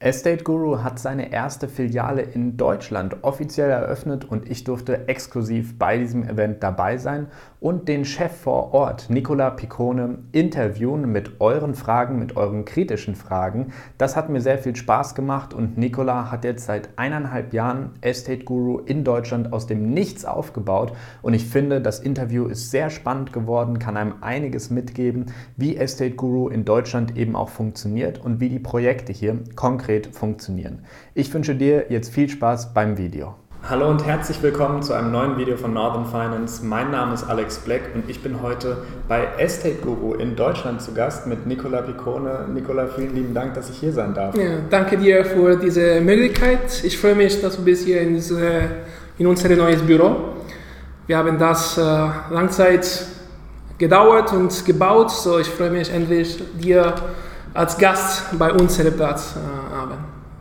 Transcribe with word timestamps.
Estate 0.00 0.44
Guru 0.44 0.84
hat 0.84 1.00
seine 1.00 1.32
erste 1.32 1.66
Filiale 1.66 2.22
in 2.22 2.56
Deutschland 2.56 3.16
offiziell 3.22 3.68
eröffnet 3.68 4.24
und 4.24 4.48
ich 4.48 4.62
durfte 4.62 5.08
exklusiv 5.08 5.76
bei 5.76 5.98
diesem 5.98 6.22
Event 6.22 6.62
dabei 6.62 6.98
sein 6.98 7.26
und 7.58 7.88
den 7.88 8.04
Chef 8.04 8.30
vor 8.30 8.74
Ort, 8.74 9.10
Nicola 9.10 9.50
Piccone, 9.50 10.18
interviewen 10.30 11.10
mit 11.10 11.40
euren 11.40 11.74
Fragen, 11.74 12.20
mit 12.20 12.36
euren 12.36 12.64
kritischen 12.64 13.16
Fragen. 13.16 13.72
Das 13.98 14.14
hat 14.14 14.28
mir 14.28 14.40
sehr 14.40 14.58
viel 14.58 14.76
Spaß 14.76 15.16
gemacht 15.16 15.52
und 15.52 15.76
Nicola 15.76 16.30
hat 16.30 16.44
jetzt 16.44 16.66
seit 16.66 16.90
eineinhalb 16.94 17.52
Jahren 17.52 17.90
Estate 18.00 18.44
Guru 18.44 18.78
in 18.78 19.02
Deutschland 19.02 19.52
aus 19.52 19.66
dem 19.66 19.92
Nichts 19.92 20.24
aufgebaut 20.24 20.92
und 21.22 21.34
ich 21.34 21.46
finde, 21.46 21.80
das 21.80 21.98
Interview 21.98 22.46
ist 22.46 22.70
sehr 22.70 22.90
spannend 22.90 23.32
geworden, 23.32 23.80
kann 23.80 23.96
einem 23.96 24.14
einiges 24.20 24.70
mitgeben, 24.70 25.26
wie 25.56 25.76
Estate 25.76 26.14
Guru 26.14 26.50
in 26.50 26.64
Deutschland 26.64 27.16
eben 27.16 27.34
auch 27.34 27.48
funktioniert 27.48 28.20
und 28.24 28.38
wie 28.38 28.48
die 28.48 28.60
Projekte 28.60 29.12
hier 29.12 29.40
konkret 29.56 29.87
funktionieren. 30.12 30.84
Ich 31.14 31.32
wünsche 31.32 31.54
dir 31.54 31.86
jetzt 31.88 32.12
viel 32.12 32.28
Spaß 32.28 32.74
beim 32.74 32.98
Video. 32.98 33.34
Hallo 33.68 33.88
und 33.90 34.06
herzlich 34.06 34.40
willkommen 34.42 34.82
zu 34.82 34.92
einem 34.94 35.10
neuen 35.10 35.36
Video 35.36 35.56
von 35.56 35.74
Northern 35.74 36.06
Finance. 36.06 36.64
Mein 36.64 36.90
Name 36.90 37.12
ist 37.14 37.24
Alex 37.24 37.58
Black 37.58 37.82
und 37.94 38.08
ich 38.08 38.22
bin 38.22 38.40
heute 38.40 38.78
bei 39.08 39.26
Estate 39.38 39.76
Guru 39.82 40.14
in 40.14 40.36
Deutschland 40.36 40.80
zu 40.80 40.94
Gast 40.94 41.26
mit 41.26 41.46
Nicola 41.46 41.82
Piccone. 41.82 42.46
Nicola, 42.52 42.86
vielen 42.86 43.14
lieben 43.14 43.34
Dank, 43.34 43.54
dass 43.54 43.68
ich 43.68 43.76
hier 43.78 43.92
sein 43.92 44.14
darf. 44.14 44.34
Ja, 44.36 44.58
danke 44.70 44.96
dir 44.96 45.24
für 45.24 45.56
diese 45.56 46.00
Möglichkeit. 46.00 46.82
Ich 46.84 46.96
freue 46.96 47.14
mich, 47.14 47.42
dass 47.42 47.56
du 47.56 47.64
bist 47.64 47.84
hier 47.84 48.00
in, 48.00 48.14
diese, 48.14 48.40
in 49.18 49.26
unser 49.26 49.48
neues 49.50 49.82
Büro. 49.82 50.16
Wir 51.06 51.18
haben 51.18 51.38
das 51.38 51.76
äh, 51.76 51.80
lange 51.80 52.50
Zeit 52.50 53.06
gedauert 53.76 54.32
und 54.32 54.64
gebaut, 54.64 55.10
so 55.10 55.38
ich 55.38 55.48
freue 55.48 55.70
mich 55.70 55.92
endlich, 55.92 56.42
dir 56.58 56.94
als 57.54 57.76
Gast 57.76 58.38
bei 58.38 58.52
unserem 58.52 58.94
Platz 58.94 59.34
äh. 59.36 59.67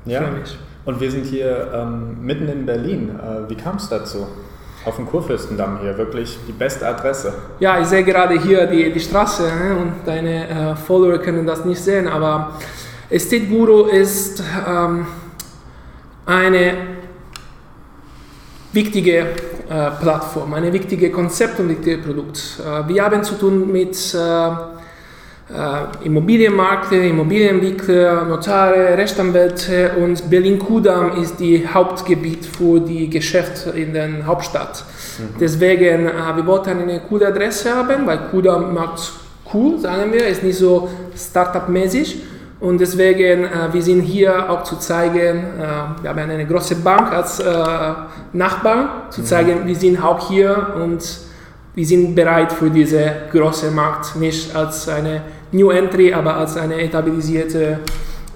Ja. 0.09 0.21
freue 0.21 0.39
mich. 0.39 0.57
Und 0.85 1.01
wir 1.01 1.11
sind 1.11 1.25
hier 1.25 1.69
ähm, 1.73 2.17
mitten 2.21 2.47
in 2.47 2.65
Berlin. 2.65 3.09
Äh, 3.09 3.49
wie 3.49 3.55
kam 3.55 3.75
es 3.75 3.89
dazu? 3.89 4.27
Auf 4.85 4.95
dem 4.95 5.05
Kurfürstendamm 5.05 5.79
hier, 5.81 5.97
wirklich 5.97 6.37
die 6.47 6.53
beste 6.53 6.87
Adresse. 6.87 7.33
Ja, 7.59 7.77
ich 7.81 7.87
sehe 7.87 8.05
gerade 8.05 8.39
hier 8.39 8.67
die, 8.67 8.93
die 8.93 8.99
Straße 8.99 9.43
ne? 9.43 9.75
und 9.75 9.93
deine 10.05 10.47
äh, 10.47 10.75
Follower 10.77 11.17
können 11.17 11.45
das 11.45 11.65
nicht 11.65 11.81
sehen, 11.81 12.07
aber 12.07 12.53
Estate 13.09 13.47
Guru 13.47 13.83
ist 13.87 14.41
ähm, 14.65 15.07
eine 16.25 16.73
wichtige 18.71 19.17
äh, 19.17 19.91
Plattform, 19.99 20.53
eine 20.53 20.71
wichtige 20.71 21.11
Konzept 21.11 21.59
und 21.59 21.67
wichtiges 21.67 22.05
Produkt. 22.05 22.61
Äh, 22.65 22.87
wir 22.87 23.03
haben 23.03 23.23
zu 23.23 23.35
tun 23.35 23.69
mit 23.69 24.15
äh, 25.49 26.05
Immobilienmakler, 26.05 27.03
Immobilienentwickler, 27.03 28.25
Notare, 28.25 28.97
Rechtsanwälte 28.97 29.91
und 29.97 30.29
Berlin-Kudamm 30.29 31.21
ist 31.21 31.39
die 31.39 31.65
Hauptgebiet 31.65 32.45
für 32.45 32.79
die 32.79 33.09
Geschäfte 33.09 33.69
in 33.69 33.93
der 33.93 34.25
Hauptstadt. 34.25 34.83
Mhm. 35.17 35.39
Deswegen, 35.39 36.07
äh, 36.07 36.35
wir 36.35 36.45
wollten 36.45 36.81
eine 36.81 36.99
coole 36.99 37.27
Adresse 37.27 37.73
haben, 37.73 38.05
weil 38.05 38.19
Kudamm 38.29 38.73
macht 38.73 39.13
cool, 39.53 39.79
sagen 39.79 40.11
wir, 40.11 40.27
ist 40.27 40.43
nicht 40.43 40.57
so 40.57 40.89
Startup-mäßig. 41.15 42.21
Und 42.59 42.81
deswegen, 42.81 43.45
äh, 43.45 43.71
wir 43.71 43.81
sind 43.81 44.01
hier 44.01 44.49
auch 44.49 44.63
zu 44.63 44.77
zeigen, 44.77 45.43
äh, 45.59 46.01
wir 46.01 46.09
haben 46.09 46.19
eine 46.19 46.45
große 46.45 46.75
Bank 46.77 47.11
als 47.13 47.39
äh, 47.39 47.53
Nachbar, 48.33 49.09
zu 49.11 49.21
mhm. 49.21 49.25
zeigen, 49.25 49.61
mhm. 49.61 49.67
wir 49.67 49.75
sind 49.75 50.03
auch 50.03 50.27
hier 50.27 50.73
und 50.75 51.27
wir 51.75 51.85
sind 51.85 52.15
bereit 52.15 52.51
für 52.51 52.71
diese 52.71 53.11
große 53.31 53.69
Markt, 53.69 54.15
nicht 54.15 54.55
als 54.55 54.89
eine 54.89 55.21
New 55.51 55.69
Entry, 55.71 56.13
aber 56.13 56.35
als 56.37 56.57
eine 56.57 56.75
etablierte 56.81 57.79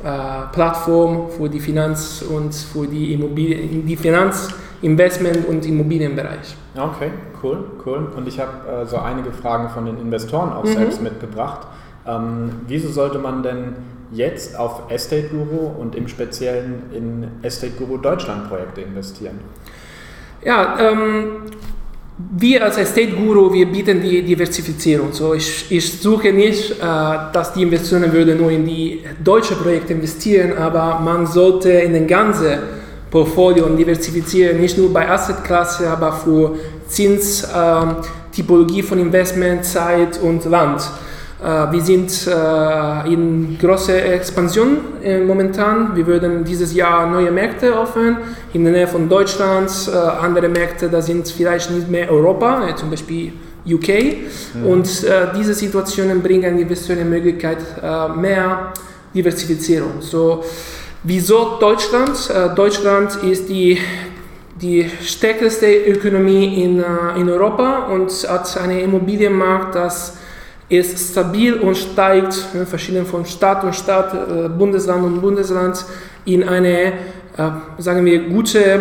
äh, 0.03 0.53
Plattform 0.53 1.29
für 1.29 1.49
die 1.49 1.59
Finanz- 1.59 2.23
und 2.23 2.53
für 2.55 2.87
die, 2.87 3.13
Immobilien, 3.13 3.85
die 3.85 3.95
Finanz-, 3.95 4.49
Investment- 4.81 5.47
und 5.47 5.65
Immobilienbereich. 5.65 6.55
Okay, 6.75 7.11
cool, 7.43 7.63
cool. 7.85 8.07
Und 8.15 8.27
ich 8.27 8.39
habe 8.39 8.67
äh, 8.67 8.85
so 8.85 8.97
einige 8.97 9.31
Fragen 9.31 9.69
von 9.69 9.85
den 9.85 9.99
Investoren 9.99 10.53
auch 10.53 10.63
mhm. 10.63 10.73
selbst 10.73 11.01
mitgebracht. 11.01 11.67
Ähm, 12.07 12.51
wieso 12.67 12.89
sollte 12.89 13.19
man 13.19 13.43
denn 13.43 13.75
jetzt 14.11 14.57
auf 14.57 14.89
Estate 14.89 15.27
Guru 15.29 15.67
und 15.79 15.95
im 15.95 16.07
Speziellen 16.07 16.83
in 16.93 17.27
Estate 17.43 17.73
Guru 17.73 17.97
Deutschland 17.97 18.49
Projekte 18.49 18.81
investieren? 18.81 19.39
Ja, 20.43 20.79
ähm, 20.79 21.43
wir 22.37 22.63
als 22.63 22.77
Estate 22.77 23.11
Guru, 23.11 23.51
wir 23.53 23.65
bieten 23.65 24.01
die 24.01 24.21
Diversifizierung. 24.21 25.11
So, 25.11 25.33
ich, 25.33 25.71
ich 25.71 25.99
suche 25.99 26.31
nicht, 26.31 26.71
äh, 26.71 26.75
dass 27.33 27.53
die 27.53 27.63
Investoren 27.63 28.11
würde 28.11 28.35
nur 28.35 28.51
in 28.51 28.65
die 28.65 29.01
deutschen 29.23 29.57
Projekte 29.57 29.93
investieren, 29.93 30.57
aber 30.57 30.99
man 30.99 31.27
sollte 31.27 31.69
in 31.71 31.93
den 31.93 32.07
ganzen 32.07 32.59
Portfolio 33.09 33.67
diversifizieren, 33.69 34.59
nicht 34.59 34.77
nur 34.77 34.91
bei 34.93 35.09
Assetklasse, 35.09 35.89
aber 35.89 36.13
für 36.13 36.55
Zins, 36.87 37.45
Typologie 38.33 38.81
von 38.81 38.99
Investment, 38.99 39.65
Zeit 39.65 40.17
und 40.21 40.45
Land. 40.45 40.81
Äh, 41.41 41.71
wir 41.71 41.81
sind 41.81 42.27
äh, 42.27 43.11
in 43.11 43.57
großer 43.59 44.13
Expansion 44.13 44.77
äh, 45.03 45.19
momentan. 45.19 45.95
Wir 45.95 46.05
würden 46.05 46.43
dieses 46.43 46.73
Jahr 46.73 47.09
neue 47.09 47.31
Märkte 47.31 47.73
öffnen, 47.73 48.17
in 48.53 48.63
der 48.63 48.73
Nähe 48.73 48.87
von 48.87 49.09
Deutschland. 49.09 49.71
Andere 50.21 50.47
Märkte, 50.49 50.87
da 50.87 51.01
sind 51.01 51.27
vielleicht 51.27 51.71
nicht 51.71 51.89
mehr 51.89 52.11
Europa, 52.11 52.75
zum 52.75 52.91
Beispiel 52.91 53.33
UK. 53.65 53.87
Mhm. 54.53 54.65
Und 54.65 55.05
diese 55.37 55.53
Situationen 55.53 56.21
bringen 56.21 56.59
Investoren 56.59 56.99
die 56.99 57.05
Möglichkeit, 57.05 57.59
mehr 58.15 58.73
Diversifizierung. 59.13 60.01
So, 60.01 60.43
wieso 61.03 61.57
Deutschland? 61.59 62.11
Deutschland 62.55 63.17
ist 63.23 63.49
die 63.49 63.79
die 64.61 64.87
stärkste 65.03 65.65
Ökonomie 65.65 66.63
in, 66.63 66.83
in 67.17 67.29
Europa 67.29 67.87
und 67.87 68.11
hat 68.29 68.57
einen 68.57 68.79
Immobilienmarkt, 68.79 69.73
das 69.73 70.17
ist 70.71 71.11
stabil 71.11 71.55
und 71.55 71.75
steigt 71.75 72.33
verschieden 72.65 73.05
von 73.05 73.25
Stadt 73.25 73.63
und 73.63 73.75
Stadt, 73.75 74.13
äh, 74.13 74.47
Bundesland 74.47 75.03
und 75.03 75.21
Bundesland 75.21 75.83
in 76.25 76.47
eine, 76.47 76.71
äh, 76.73 76.91
sagen 77.77 78.05
wir, 78.05 78.19
gute, 78.29 78.79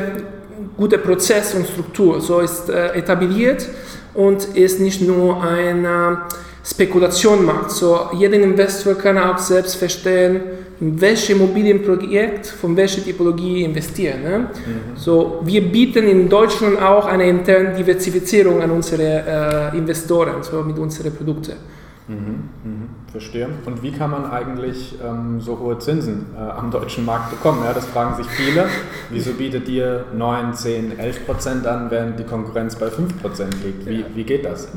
gute 0.77 0.99
Prozess 0.99 1.53
und 1.55 1.67
Struktur. 1.67 2.21
So 2.21 2.39
ist 2.41 2.71
äh, 2.71 2.93
etabliert 2.93 3.69
und 4.15 4.45
ist 4.55 4.79
nicht 4.79 5.03
nur 5.03 5.43
ein 5.43 5.85
äh, 5.85 6.17
Spekulationmarkt. 6.65 7.73
So 7.73 8.11
jeder 8.17 8.37
Investor 8.37 8.95
kann 8.95 9.19
auch 9.19 9.39
selbst 9.39 9.75
verstehen, 9.75 10.41
in 10.81 11.01
welches 11.01 11.31
Immobilienprojekt, 11.31 12.47
von 12.47 12.77
welcher 12.77 13.03
Typologie 13.03 13.65
investieren. 13.65 14.23
Ne? 14.23 14.39
Mhm. 14.39 14.97
So, 14.97 15.41
wir 15.45 15.61
bieten 15.61 16.07
in 16.07 16.29
Deutschland 16.29 16.81
auch 16.81 17.07
eine 17.07 17.29
interne 17.29 17.75
Diversifizierung 17.75 18.63
an 18.63 18.71
unsere 18.71 19.73
äh, 19.73 19.77
Investoren, 19.77 20.43
so 20.43 20.63
mit 20.63 20.79
unseren 20.79 21.13
Produkten. 21.13 21.80
Mhm, 22.11 22.49
mhm, 22.65 22.89
verstehe. 23.13 23.49
Und 23.67 23.85
wie 23.85 23.93
kann 23.93 24.11
man 24.11 24.29
eigentlich 24.29 24.97
ähm, 25.01 25.41
so 25.41 25.61
hohe 25.61 25.79
Zinsen 25.79 26.27
äh, 26.37 26.41
am 26.41 26.73
deutschen 26.73 27.05
Markt 27.05 27.31
bekommen? 27.31 27.63
Ja, 27.65 27.73
das 27.73 27.87
fragen 27.87 28.17
sich 28.17 28.27
viele. 28.27 28.67
Wieso 29.11 29.33
bietet 29.35 29.69
ihr 29.69 30.07
9, 30.17 30.53
10, 30.53 30.99
11 30.99 31.27
Prozent 31.27 31.67
an, 31.69 31.89
während 31.89 32.19
die 32.19 32.25
Konkurrenz 32.25 32.75
bei 32.75 32.91
5 32.91 33.23
Prozent 33.23 33.55
liegt? 33.63 33.87
Wie, 33.87 34.05
wie 34.17 34.25
geht 34.25 34.45
das? 34.45 34.69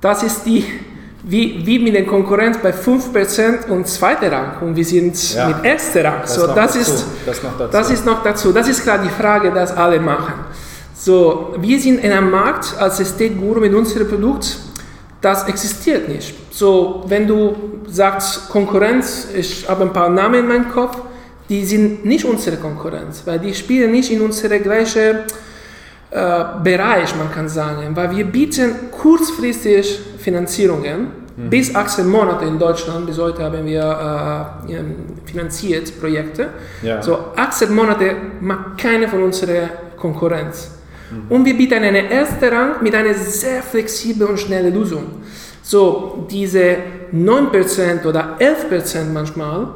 Das 0.00 0.22
ist 0.22 0.44
die, 0.44 0.64
wie, 1.22 1.64
wie 1.64 1.78
mit 1.78 1.94
der 1.94 2.06
Konkurrenz 2.06 2.58
bei 2.58 2.72
5 2.72 3.12
Prozent 3.12 3.68
und 3.68 3.86
zweiter 3.86 4.32
Rang 4.32 4.62
und 4.62 4.74
wir 4.74 4.84
sind 4.84 5.34
ja, 5.34 5.48
mit 5.48 5.62
erster 5.62 6.04
Rang. 6.04 6.22
Das, 6.22 6.34
so, 6.34 6.46
das, 6.48 6.74
ist, 6.74 7.06
das, 7.26 7.42
noch 7.42 7.58
dazu. 7.58 7.72
das 7.72 7.90
ist 7.90 8.06
noch 8.06 8.22
dazu. 8.24 8.52
Das 8.52 8.66
ist 8.66 8.82
klar 8.82 8.98
die 8.98 9.10
Frage, 9.10 9.52
die 9.52 9.58
alle 9.58 10.00
machen. 10.00 10.32
So, 10.94 11.54
wir 11.58 11.78
sind 11.78 12.02
in 12.02 12.10
einem 12.10 12.30
Markt 12.30 12.74
als 12.78 12.98
Estate 12.98 13.34
Guru 13.34 13.60
mit 13.60 13.72
unserem 13.72 14.08
Produkt 14.08 14.58
das 15.20 15.46
existiert 15.48 16.08
nicht. 16.08 16.34
So, 16.50 17.04
wenn 17.06 17.26
du 17.26 17.82
sagst 17.86 18.48
Konkurrenz, 18.48 19.28
ich 19.34 19.68
habe 19.68 19.82
ein 19.82 19.92
paar 19.92 20.08
Namen 20.08 20.40
in 20.40 20.48
meinem 20.48 20.70
Kopf, 20.70 20.96
die 21.48 21.64
sind 21.64 22.04
nicht 22.04 22.24
unsere 22.24 22.56
Konkurrenz, 22.56 23.22
weil 23.24 23.38
die 23.38 23.54
spielen 23.54 23.90
nicht 23.90 24.10
in 24.10 24.20
unsere 24.20 24.60
gleiche 24.60 25.24
äh, 26.10 26.44
Bereich, 26.62 27.14
man 27.16 27.30
kann 27.32 27.48
sagen, 27.48 27.94
weil 27.94 28.16
wir 28.16 28.24
bieten 28.24 28.90
kurzfristig 28.90 30.00
Finanzierungen 30.18 31.08
mhm. 31.36 31.50
bis 31.50 31.74
18 31.74 32.08
Monate 32.08 32.46
in 32.46 32.58
Deutschland. 32.58 33.06
Bis 33.06 33.18
heute 33.18 33.42
haben 33.42 33.64
wir 33.66 34.58
äh, 34.68 35.28
finanziert 35.28 36.00
Projekte. 36.00 36.48
Ja. 36.82 37.02
So 37.02 37.18
18 37.36 37.74
Monate 37.74 38.14
macht 38.40 38.78
keine 38.78 39.08
von 39.08 39.22
unserer 39.22 39.68
Konkurrenz. 39.96 40.70
Mhm. 41.10 41.22
Und 41.28 41.44
wir 41.44 41.56
bieten 41.56 41.82
einen 41.82 42.06
ersten 42.10 42.44
Rang 42.44 42.82
mit 42.82 42.94
einer 42.94 43.14
sehr 43.14 43.62
flexiblen 43.62 44.30
und 44.30 44.40
schnellen 44.40 44.74
Lösung. 44.74 45.04
So, 45.62 46.26
diese 46.30 46.76
9% 47.12 48.04
oder 48.06 48.36
11% 48.38 49.12
manchmal, 49.12 49.68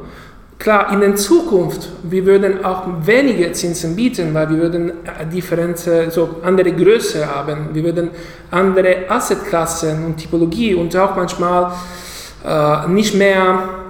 klar, 0.57 0.91
in 0.91 0.99
der 0.99 1.15
Zukunft, 1.15 1.89
wir 2.03 2.25
würden 2.25 2.65
auch 2.65 2.83
weniger 3.05 3.53
Zinsen 3.53 3.95
bieten, 3.95 4.33
weil 4.33 4.49
wir 4.49 4.57
würden 4.57 4.93
Differenzen, 5.31 6.11
so 6.11 6.41
andere 6.43 6.71
Größe 6.71 7.25
haben, 7.27 7.69
wir 7.73 7.83
würden 7.83 8.09
andere 8.51 9.09
Assetklassen 9.09 10.05
und 10.05 10.17
Typologie 10.17 10.73
und 10.73 10.95
auch 10.95 11.15
manchmal 11.15 11.71
äh, 12.45 12.87
nicht 12.89 13.15
mehr 13.15 13.84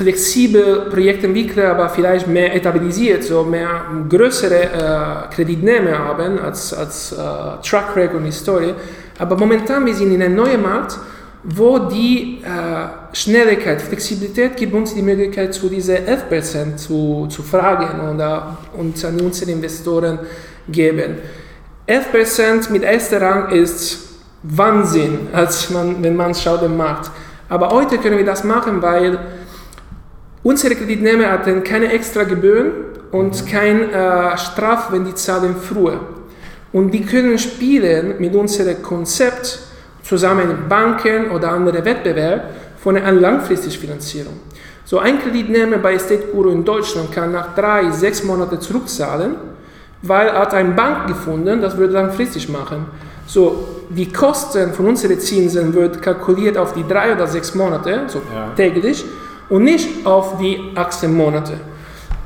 flexibel 0.00 0.88
Projektentwickler, 0.90 1.72
aber 1.72 1.90
vielleicht 1.90 2.26
mehr 2.26 2.54
etablisiert, 2.54 3.22
so 3.22 3.44
mehr 3.44 3.84
größere 4.08 4.62
äh, 4.62 5.34
Kreditnehmer 5.34 5.98
haben 5.98 6.38
als, 6.38 6.72
als 6.72 7.12
äh, 7.12 7.16
Track 7.62 7.94
Record 7.96 8.16
und 8.16 8.24
Historie. 8.24 8.72
Aber 9.18 9.36
momentan 9.36 9.84
wir 9.84 9.94
sind 9.94 10.14
in 10.14 10.22
einem 10.22 10.36
neuen 10.36 10.62
Markt, 10.62 10.98
wo 11.44 11.78
die 11.80 12.38
äh, 12.42 13.14
Schnelligkeit, 13.14 13.82
Flexibilität 13.82 14.56
gibt 14.56 14.72
uns 14.72 14.94
die 14.94 15.02
Möglichkeit, 15.02 15.52
zu 15.52 15.68
diese 15.68 15.96
11% 15.96 16.76
zu, 16.76 17.26
zu 17.28 17.42
fragen 17.42 18.00
und, 18.00 18.20
uh, 18.20 18.80
und 18.80 19.04
an 19.04 19.20
unsere 19.20 19.50
Investoren 19.50 20.18
geben. 20.68 21.16
11% 21.86 22.70
mit 22.72 22.84
erster 22.84 23.20
Rang 23.20 23.50
ist 23.50 23.98
Wahnsinn, 24.42 25.28
als 25.32 25.68
man, 25.68 26.02
wenn 26.02 26.16
man 26.16 26.34
schaut 26.34 26.62
den 26.62 26.76
Markt. 26.76 27.10
Aber 27.50 27.68
heute 27.70 27.98
können 27.98 28.16
wir 28.16 28.24
das 28.24 28.44
machen, 28.44 28.80
weil 28.80 29.18
unsere 30.42 30.74
Kreditnehmer 30.74 31.30
hatten 31.30 31.62
keine 31.62 31.92
extra 31.92 32.24
Gebühren 32.24 32.72
und 33.10 33.46
kein 33.46 33.90
äh, 33.90 34.38
Straf, 34.38 34.92
wenn 34.92 35.04
die 35.04 35.14
zahlen 35.14 35.56
früher. 35.56 36.00
Und 36.72 36.92
die 36.92 37.04
können 37.04 37.38
spielen 37.38 38.14
mit 38.18 38.34
unserem 38.34 38.80
Konzept 38.82 39.58
zusammen 40.02 40.48
mit 40.48 40.68
Banken 40.68 41.30
oder 41.30 41.52
anderen 41.52 41.84
Wettbewerb 41.84 42.50
von 42.82 42.96
einer 42.96 43.12
langfristigen 43.12 43.76
Finanzierung. 43.76 44.34
So 44.84 44.98
ein 44.98 45.20
Kreditnehmer 45.20 45.78
bei 45.78 45.94
Estate 45.94 46.28
Guru 46.32 46.50
in 46.50 46.64
Deutschland 46.64 47.12
kann 47.12 47.32
nach 47.32 47.54
drei, 47.54 47.90
sechs 47.90 48.24
Monaten 48.24 48.60
zurückzahlen, 48.60 49.36
weil 50.02 50.28
er 50.28 50.40
hat 50.40 50.54
eine 50.54 50.70
Bank 50.70 51.06
gefunden, 51.08 51.60
das 51.60 51.76
würde 51.76 51.92
langfristig 51.92 52.48
machen. 52.48 52.86
So, 53.26 53.84
die 53.90 54.12
Kosten 54.12 54.72
von 54.72 54.86
unseren 54.86 55.20
Zinsen 55.20 55.72
wird 55.74 56.02
kalkuliert 56.02 56.56
auf 56.56 56.72
die 56.72 56.84
drei 56.86 57.12
oder 57.12 57.26
sechs 57.28 57.54
Monate, 57.54 58.04
so 58.08 58.20
ja. 58.34 58.50
täglich, 58.56 59.04
und 59.50 59.64
nicht 59.64 60.06
auf 60.06 60.38
die 60.38 60.58
18 60.74 61.14
Monate. 61.14 61.54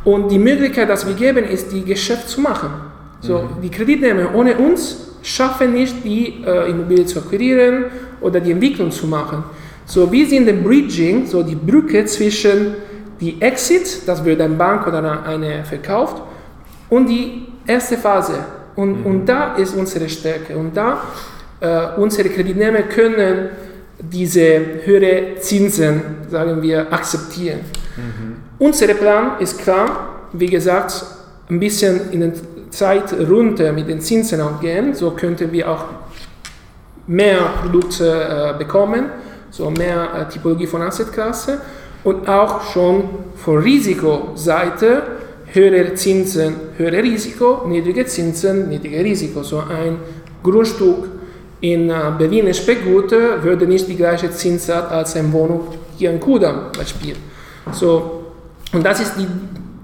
Und 0.05 0.31
die 0.31 0.39
Möglichkeit, 0.39 0.89
dass 0.89 1.07
wir 1.07 1.15
geben, 1.15 1.45
ist, 1.45 1.73
die 1.73 1.83
Geschäft 1.83 2.29
zu 2.29 2.41
machen. 2.41 2.71
So, 3.21 3.39
mhm. 3.39 3.63
die 3.63 3.71
Kreditnehmer 3.71 4.35
ohne 4.35 4.57
uns 4.57 5.09
schaffen 5.23 5.73
nicht, 5.73 6.05
die 6.05 6.45
äh, 6.47 6.71
Immobilie 6.71 7.07
zu 7.07 7.19
akquirieren 7.21 7.87
oder 8.21 8.39
die 8.39 8.53
Entwicklung 8.53 8.91
zu 8.91 9.07
machen. 9.07 9.43
So, 9.87 10.11
wir 10.13 10.27
sind 10.27 10.47
im 10.49 10.63
Bridging, 10.63 11.27
so 11.27 11.43
die 11.43 11.55
Brücke 11.55 12.05
zwischen 12.05 12.75
die 13.21 13.41
Exit, 13.41 14.07
das 14.07 14.23
wird 14.25 14.41
eine 14.41 14.55
Bank 14.55 14.87
oder 14.87 15.25
eine 15.27 15.65
verkauft, 15.65 16.23
und 16.91 17.09
die 17.09 17.47
erste 17.67 17.97
Phase. 17.97 18.45
Und, 18.77 19.01
mhm. 19.01 19.07
und 19.07 19.27
da 19.27 19.55
ist 19.57 19.75
unsere 19.75 20.09
Stärke. 20.09 20.57
Und 20.57 20.77
da 20.77 21.03
äh, 21.61 21.99
unsere 21.99 22.29
Kreditnehmer 22.29 22.83
können 22.83 23.49
diese 23.99 24.61
höhere 24.85 25.37
Zinsen, 25.41 26.03
sagen 26.31 26.61
wir, 26.63 26.93
akzeptieren. 26.93 27.61
Mhm. 27.97 28.37
Unser 28.59 28.89
Plan 28.95 29.41
ist 29.41 29.59
klar, 29.59 30.29
wie 30.33 30.47
gesagt, 30.47 31.05
ein 31.49 31.61
bisschen 31.61 32.11
in 32.11 32.21
der 32.21 32.33
Zeit 32.71 33.13
runter 33.13 33.73
mit 33.73 33.89
den 33.89 34.01
Zinsen 34.01 34.41
auch 34.41 34.61
gehen, 34.61 34.95
so 34.95 35.13
könnten 35.13 35.53
wir 35.53 35.71
auch 35.71 35.85
mehr 37.07 37.39
Produkte 37.63 38.55
äh, 38.55 38.59
bekommen, 38.59 39.07
so 39.51 39.71
mehr 39.71 40.09
äh, 40.15 40.33
Typologie 40.33 40.67
von 40.67 40.83
Assetklasse 40.83 41.61
und 42.03 42.29
auch 42.29 42.63
schon 42.73 43.09
von 43.37 43.59
Risikoseite 43.59 45.03
höhere 45.47 45.95
Zinsen, 45.95 46.55
höhere 46.77 47.03
Risiko, 47.03 47.65
niedrige 47.67 48.07
Zinsen, 48.07 48.69
niedrige 48.69 49.05
Risiko. 49.05 49.43
So 49.43 49.59
ein 49.59 49.99
Grundstück 50.43 51.14
in 51.65 51.89
äh, 51.89 51.95
Berlin 52.19 52.53
Speckgut 52.53 53.11
würde 53.11 53.67
nicht 53.67 53.89
die 53.89 53.97
gleiche 53.97 54.31
Zinssatz 54.31 54.91
als 54.91 55.17
eine 55.17 55.33
Wohnung 55.33 55.69
hier 55.97 56.11
in 56.11 56.21
Kudam 56.21 56.73
Beispiel. 56.77 57.17
So, 57.73 58.25
und 58.73 58.85
das 58.85 59.01
ist 59.01 59.15
die, 59.17 59.27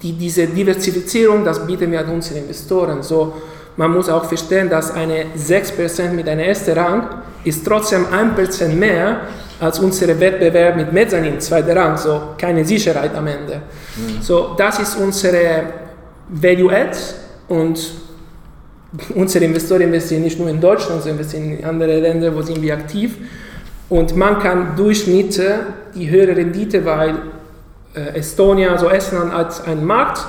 die, 0.02 0.12
diese 0.12 0.46
Diversifizierung, 0.46 1.42
das 1.42 1.66
bieten 1.66 1.90
wir 1.90 2.00
an 2.00 2.10
unsere 2.10 2.40
Investoren. 2.40 3.02
So, 3.02 3.32
man 3.76 3.92
muss 3.92 4.10
auch 4.10 4.26
verstehen, 4.26 4.68
dass 4.68 4.92
eine 4.92 5.24
6% 5.34 6.10
mit 6.10 6.28
einem 6.28 6.40
ersten 6.40 6.72
Rang 6.78 7.08
ist 7.44 7.64
trotzdem 7.66 8.04
1% 8.04 8.68
mehr 8.68 9.22
als 9.58 9.78
unsere 9.78 10.20
Wettbewerb 10.20 10.76
mit 10.76 10.92
Mezzanin, 10.92 11.40
zweiter 11.40 11.76
Rang, 11.76 11.96
so 11.96 12.20
keine 12.36 12.62
Sicherheit 12.62 13.14
am 13.14 13.26
Ende. 13.26 13.62
Mhm. 13.96 14.20
So, 14.20 14.54
das 14.58 14.80
ist 14.80 14.96
unsere 14.96 15.64
Value 16.28 16.70
Add 16.70 16.98
und 17.48 17.78
unsere 19.14 19.44
Investoren 19.44 19.82
investieren 19.82 20.22
nicht 20.22 20.38
nur 20.38 20.48
in 20.48 20.60
Deutschland, 20.60 21.02
sondern 21.02 21.18
investieren 21.18 21.58
in 21.58 21.64
andere 21.64 22.00
Länder, 22.00 22.34
wo 22.34 22.42
sind 22.42 22.60
wir 22.60 22.74
aktiv. 22.74 23.16
Und 23.88 24.16
man 24.16 24.38
kann 24.38 24.76
Durchschnitt 24.76 25.40
die 25.94 26.10
höhere 26.10 26.36
Rendite, 26.36 26.84
weil 26.84 27.14
äh, 27.94 28.18
Estonia, 28.18 28.70
also 28.70 28.88
Estland 28.88 29.32
als 29.32 29.64
ein 29.64 29.84
Markt, 29.84 30.24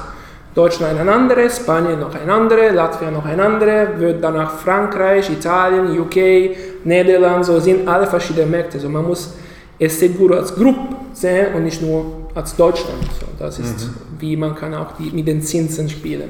Deutschland 0.53 0.99
ein 0.99 1.07
anderes, 1.07 1.57
Spanien 1.57 1.99
noch 1.99 2.13
ein 2.13 2.29
anderes, 2.29 2.73
Latvia 2.73 3.09
noch 3.09 3.25
ein 3.25 3.39
anderes, 3.39 3.99
wird 3.99 4.23
danach 4.23 4.57
Frankreich, 4.59 5.29
Italien, 5.29 5.97
UK, 5.97 6.55
Niederland, 6.83 7.45
so 7.45 7.59
sind 7.59 7.87
alle 7.87 8.05
verschiedene 8.05 8.47
Märkte. 8.47 8.79
So 8.79 8.89
man 8.89 9.05
muss 9.05 9.33
Esteguro 9.79 10.35
als 10.35 10.53
Gruppe 10.53 10.95
sehen 11.13 11.53
und 11.55 11.63
nicht 11.63 11.81
nur 11.81 12.29
als 12.35 12.55
Deutschland. 12.55 13.03
So, 13.19 13.27
das 13.39 13.59
ist, 13.59 13.87
mhm. 13.87 14.19
wie 14.19 14.35
man 14.35 14.55
kann 14.55 14.73
auch 14.73 14.93
die, 14.97 15.11
mit 15.11 15.27
den 15.27 15.41
Zinsen 15.41 15.87
spielen. 15.87 16.29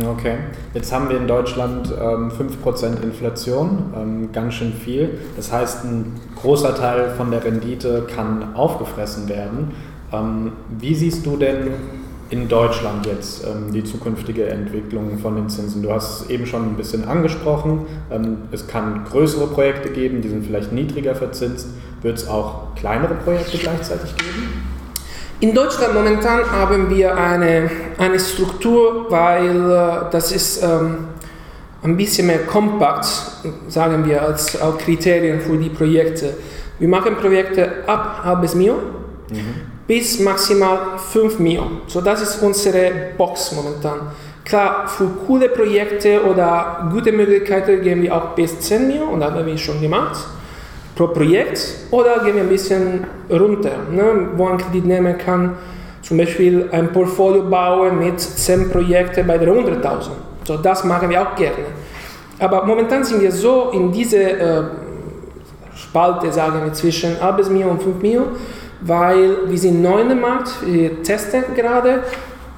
Okay, 0.00 0.38
jetzt 0.72 0.90
haben 0.90 1.10
wir 1.10 1.18
in 1.18 1.26
Deutschland 1.26 1.92
ähm, 1.92 2.30
5% 2.30 3.02
Inflation, 3.02 3.92
ähm, 3.94 4.32
ganz 4.32 4.54
schön 4.54 4.72
viel. 4.72 5.18
Das 5.36 5.52
heißt, 5.52 5.84
ein 5.84 6.18
großer 6.40 6.74
Teil 6.74 7.10
von 7.10 7.30
der 7.30 7.44
Rendite 7.44 8.06
kann 8.14 8.54
aufgefressen 8.54 9.28
werden. 9.28 9.72
Ähm, 10.10 10.52
wie 10.78 10.94
siehst 10.94 11.26
du 11.26 11.36
denn 11.36 11.72
in 12.30 12.48
Deutschland 12.48 13.04
jetzt 13.04 13.44
ähm, 13.46 13.70
die 13.70 13.84
zukünftige 13.84 14.46
Entwicklung 14.46 15.18
von 15.18 15.36
den 15.36 15.50
Zinsen? 15.50 15.82
Du 15.82 15.92
hast 15.92 16.22
es 16.22 16.30
eben 16.30 16.46
schon 16.46 16.70
ein 16.70 16.76
bisschen 16.76 17.06
angesprochen. 17.06 17.84
Ähm, 18.10 18.38
es 18.50 18.66
kann 18.66 19.04
größere 19.04 19.48
Projekte 19.48 19.90
geben, 19.90 20.22
die 20.22 20.30
sind 20.30 20.46
vielleicht 20.46 20.72
niedriger 20.72 21.14
verzinst. 21.14 21.66
Wird 22.00 22.16
es 22.16 22.26
auch 22.26 22.74
kleinere 22.76 23.14
Projekte 23.14 23.58
gleichzeitig 23.58 24.16
geben? 24.16 24.61
In 25.42 25.52
Deutschland 25.52 25.92
momentan 25.92 26.48
haben 26.52 26.88
wir 26.88 27.16
eine, 27.16 27.68
eine 27.98 28.20
Struktur, 28.20 29.06
weil 29.08 29.72
äh, 29.72 30.10
das 30.12 30.30
ist 30.30 30.62
ähm, 30.62 31.08
ein 31.82 31.96
bisschen 31.96 32.28
mehr 32.28 32.46
kompakt, 32.46 33.08
sagen 33.66 34.06
wir, 34.06 34.22
als 34.22 34.62
auch 34.62 34.78
Kriterien 34.78 35.40
für 35.40 35.56
die 35.56 35.68
Projekte. 35.68 36.34
Wir 36.78 36.86
machen 36.86 37.16
Projekte 37.16 37.68
ab 37.88 38.20
halbes 38.22 38.54
Mio 38.54 38.74
mhm. 39.30 39.54
bis 39.88 40.20
maximal 40.20 40.96
5 41.10 41.40
Mio. 41.40 41.66
So, 41.88 42.00
das 42.00 42.22
ist 42.22 42.40
unsere 42.40 42.92
Box 43.18 43.50
momentan. 43.50 44.12
Klar, 44.44 44.86
für 44.86 45.08
coole 45.26 45.48
Projekte 45.48 46.22
oder 46.24 46.88
gute 46.92 47.10
Möglichkeiten 47.10 47.82
gehen 47.82 48.00
wir 48.00 48.14
auch 48.14 48.36
bis 48.36 48.60
10 48.60 48.86
Mio 48.86 49.06
und 49.06 49.18
das 49.18 49.32
haben 49.32 49.44
wir 49.44 49.58
schon 49.58 49.80
gemacht 49.80 50.20
pro 50.94 51.08
Projekt 51.08 51.60
oder 51.90 52.22
gehen 52.24 52.34
wir 52.34 52.42
ein 52.42 52.48
bisschen 52.48 53.04
runter, 53.30 53.72
ne, 53.90 54.28
wo 54.36 54.46
ein 54.48 54.58
Kreditnehmer 54.58 55.14
kann 55.14 55.56
zum 56.02 56.18
Beispiel 56.18 56.68
ein 56.72 56.92
Portfolio 56.92 57.48
bauen 57.48 57.98
mit 57.98 58.20
10 58.20 58.70
Projekten 58.70 59.26
bei 59.26 59.36
300.000. 59.36 60.10
So, 60.44 60.56
das 60.56 60.84
machen 60.84 61.08
wir 61.08 61.22
auch 61.22 61.34
gerne. 61.36 61.64
Aber 62.38 62.66
momentan 62.66 63.04
sind 63.04 63.22
wir 63.22 63.30
so 63.30 63.70
in 63.72 63.92
diese 63.92 64.18
äh, 64.18 64.62
Spalte, 65.76 66.32
sagen 66.32 66.60
wir, 66.64 66.72
zwischen 66.72 67.20
halbes 67.20 67.48
Mio 67.48 67.68
und 67.68 67.82
5 67.82 68.02
Mio, 68.02 68.22
weil 68.80 69.48
wir 69.48 69.58
sind 69.58 69.80
neu 69.80 70.00
im 70.00 70.20
Markt, 70.20 70.50
wir 70.66 71.02
testen 71.04 71.44
gerade 71.54 72.02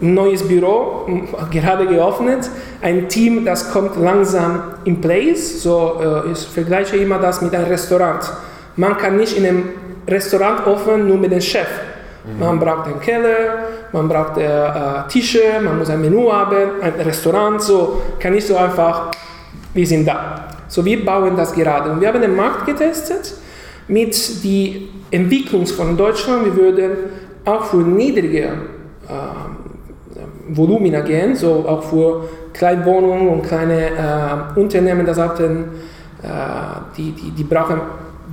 ein 0.00 0.14
neues 0.14 0.46
Büro, 0.46 1.06
gerade 1.50 1.86
geöffnet, 1.86 2.50
ein 2.82 3.08
Team, 3.08 3.44
das 3.44 3.70
kommt 3.70 3.96
langsam 3.96 4.60
in 4.84 5.00
place. 5.00 5.62
So, 5.62 6.00
äh, 6.26 6.32
ich 6.32 6.38
vergleiche 6.38 6.96
immer 6.96 7.18
das 7.18 7.40
mit 7.40 7.54
einem 7.54 7.66
Restaurant. 7.66 8.30
Man 8.76 8.96
kann 8.98 9.16
nicht 9.16 9.36
in 9.36 9.46
einem 9.46 9.64
Restaurant 10.06 10.66
offen 10.66 11.06
nur 11.06 11.16
mit 11.16 11.32
dem 11.32 11.40
Chef. 11.40 11.68
Mhm. 12.24 12.40
Man 12.40 12.58
braucht 12.58 12.86
einen 12.86 13.00
Keller, 13.00 13.68
man 13.92 14.08
braucht 14.08 14.38
äh, 14.38 14.44
äh, 14.44 15.08
Tische, 15.08 15.60
man 15.62 15.78
muss 15.78 15.90
ein 15.90 16.00
Menü 16.00 16.28
haben, 16.28 16.82
ein 16.82 16.94
Restaurant, 17.00 17.62
so 17.62 18.02
kann 18.18 18.32
nicht 18.32 18.46
so 18.46 18.56
einfach, 18.56 19.10
wir 19.72 19.86
sind 19.86 20.06
da. 20.06 20.48
So, 20.68 20.84
wir 20.84 21.04
bauen 21.04 21.36
das 21.36 21.54
gerade. 21.54 21.90
Und 21.90 22.00
wir 22.00 22.08
haben 22.08 22.20
den 22.20 22.34
Markt 22.34 22.66
getestet 22.66 23.34
mit 23.86 24.44
der 24.44 24.72
Entwicklung 25.10 25.66
von 25.66 25.96
Deutschland. 25.96 26.46
Wir 26.46 26.56
würden 26.56 26.90
auch 27.44 27.64
für 27.66 27.76
niedrige 27.76 28.42
äh, 29.08 29.53
Volumina 30.48 31.00
gehen, 31.00 31.34
so 31.34 31.64
auch 31.66 31.82
für 31.82 32.28
Kleinwohnungen 32.52 33.28
und 33.28 33.42
kleine 33.42 33.88
äh, 33.88 34.58
Unternehmen, 34.58 35.06
das 35.06 35.18
hatten, 35.18 35.64
äh, 36.22 36.26
die, 36.96 37.12
die, 37.12 37.30
die 37.30 37.44
brauchen 37.44 37.80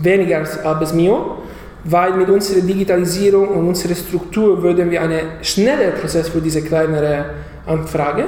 weniger 0.01 0.38
als 0.38 0.63
halbes 0.63 0.94
Mio, 0.94 1.38
weil 1.84 2.13
mit 2.13 2.30
unserer 2.30 2.62
Digitalisierung 2.62 3.48
und 3.50 3.68
unserer 3.68 3.96
Struktur 3.96 4.62
würden 4.62 4.91
wir 4.91 5.01
einen 5.01 5.22
schnelleren 5.41 5.96
Prozess 6.00 6.30
für 6.30 6.41
diese 6.41 6.62
kleinere 6.62 7.25
Anfrage, 7.65 8.25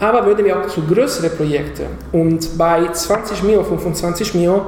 aber 0.00 0.24
würden 0.26 0.44
wir 0.44 0.58
auch 0.58 0.66
zu 0.66 0.82
größeren 0.82 1.36
Projekten. 1.36 1.86
Und 2.12 2.56
bei 2.56 2.86
20 2.90 3.42
Mio, 3.42 3.62
25 3.62 4.34
Mio, 4.34 4.62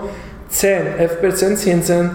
10, 0.49 0.83
11% 1.23 1.57
Zinsen 1.57 2.11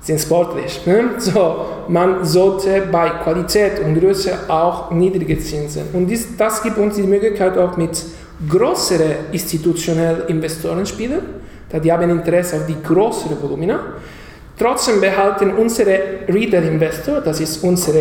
sind 0.00 0.20
sportlich. 0.20 0.80
Ne? 0.86 1.10
So, 1.18 1.66
man 1.88 2.24
sollte 2.24 2.82
bei 2.90 3.10
Qualität 3.22 3.80
und 3.84 3.98
Größe 4.00 4.32
auch 4.48 4.90
niedrige 4.90 5.38
Zinsen. 5.38 5.84
Und 5.92 6.06
dies, 6.06 6.36
das 6.36 6.62
gibt 6.62 6.78
uns 6.78 6.96
die 6.96 7.02
Möglichkeit 7.02 7.56
auch 7.58 7.76
mit 7.76 8.02
größeren 8.48 9.32
institutionellen 9.32 10.26
Investoren 10.28 10.86
spielen, 10.86 11.20
da 11.68 11.78
die 11.78 11.92
haben 11.92 12.08
Interesse 12.08 12.56
auf 12.56 12.66
die 12.66 12.76
größeren 12.82 13.40
Volumina. 13.42 13.78
Trotzdem 14.58 15.00
behalten 15.00 15.52
unsere 15.54 15.98
Retail-Investor, 16.28 17.20
das 17.20 17.40
ist 17.40 17.62
unser 17.62 17.92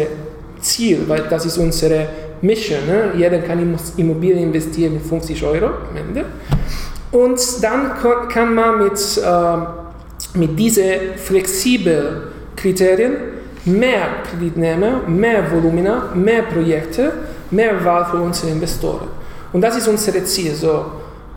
Ziel, 0.60 1.04
weil 1.08 1.24
das 1.30 1.46
ist 1.46 1.58
unsere 1.58 2.08
Mission. 2.42 2.86
Ne? 2.86 3.12
Jeder 3.18 3.40
kann 3.40 3.78
Immobilien 3.98 4.44
investieren 4.44 4.94
mit 4.94 5.04
50 5.04 5.44
Euro 5.44 5.66
am 5.66 5.96
Ende. 5.96 6.26
Und 7.12 7.40
dann 7.62 7.92
kann 8.30 8.54
man 8.54 8.84
mit, 8.84 8.94
äh, 8.94 9.20
mit 10.36 10.58
diesen 10.58 11.16
flexiblen 11.18 12.24
Kriterien 12.56 13.14
mehr 13.66 14.24
Kreditnehmer, 14.30 15.02
mehr 15.08 15.44
Volumina, 15.52 16.10
mehr 16.14 16.44
Projekte, 16.44 17.12
mehr 17.52 17.84
Wahl 17.84 18.06
für 18.06 18.18
unsere 18.18 18.52
Investoren. 18.52 19.08
Und 19.52 19.62
das 19.62 19.78
ist 19.78 19.88
unser 19.88 20.24
Ziel. 20.26 20.54
So, 20.56 20.86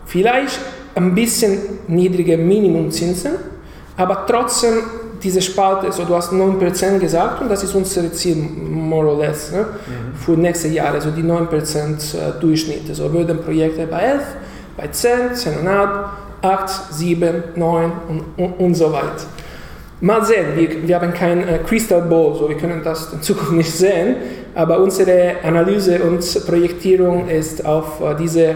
vielleicht 0.05 0.59
ein 0.95 1.13
bisschen 1.15 1.57
niedrige 1.87 2.37
Minimumzinsen, 2.37 3.33
aber 3.97 4.25
trotzdem 4.27 4.73
diese 5.21 5.41
Spalte, 5.41 5.91
so 5.91 6.03
du 6.03 6.15
hast 6.15 6.33
9% 6.33 6.99
gesagt 6.99 7.41
und 7.41 7.49
das 7.49 7.63
ist 7.63 7.73
unser 7.73 8.11
Ziel, 8.11 8.35
more 8.35 9.07
or 9.07 9.19
less, 9.19 9.51
ne? 9.51 9.59
mhm. 9.59 10.15
für 10.17 10.31
nächste 10.31 10.67
Jahre, 10.67 10.99
so 10.99 11.11
die 11.11 11.23
9% 11.23 11.47
äh, 11.47 12.39
Durchschnitt. 12.41 12.93
So 12.93 13.11
würden 13.13 13.39
Projekte 13.39 13.87
bei 13.87 14.01
11, 14.01 14.21
bei 14.75 14.87
10, 14.87 15.11
10,5, 15.31 15.89
8, 16.43 16.93
7, 16.93 17.43
9 17.55 17.91
und, 18.09 18.23
und, 18.37 18.53
und 18.59 18.75
so 18.75 18.91
weiter. 18.91 19.25
Mal 20.01 20.25
sehen, 20.25 20.47
wir, 20.55 20.85
wir 20.85 20.99
haben 20.99 21.13
kein 21.13 21.47
äh, 21.47 21.59
Crystal 21.59 22.01
Ball, 22.01 22.35
so 22.35 22.49
wir 22.49 22.57
können 22.57 22.83
das 22.83 23.13
in 23.13 23.21
Zukunft 23.21 23.51
nicht 23.53 23.71
sehen, 23.71 24.17
aber 24.53 24.79
unsere 24.79 25.35
Analyse 25.43 25.99
und 26.03 26.45
Projektierung 26.45 27.29
ist 27.29 27.65
auf 27.65 28.01
äh, 28.01 28.13
diese 28.15 28.55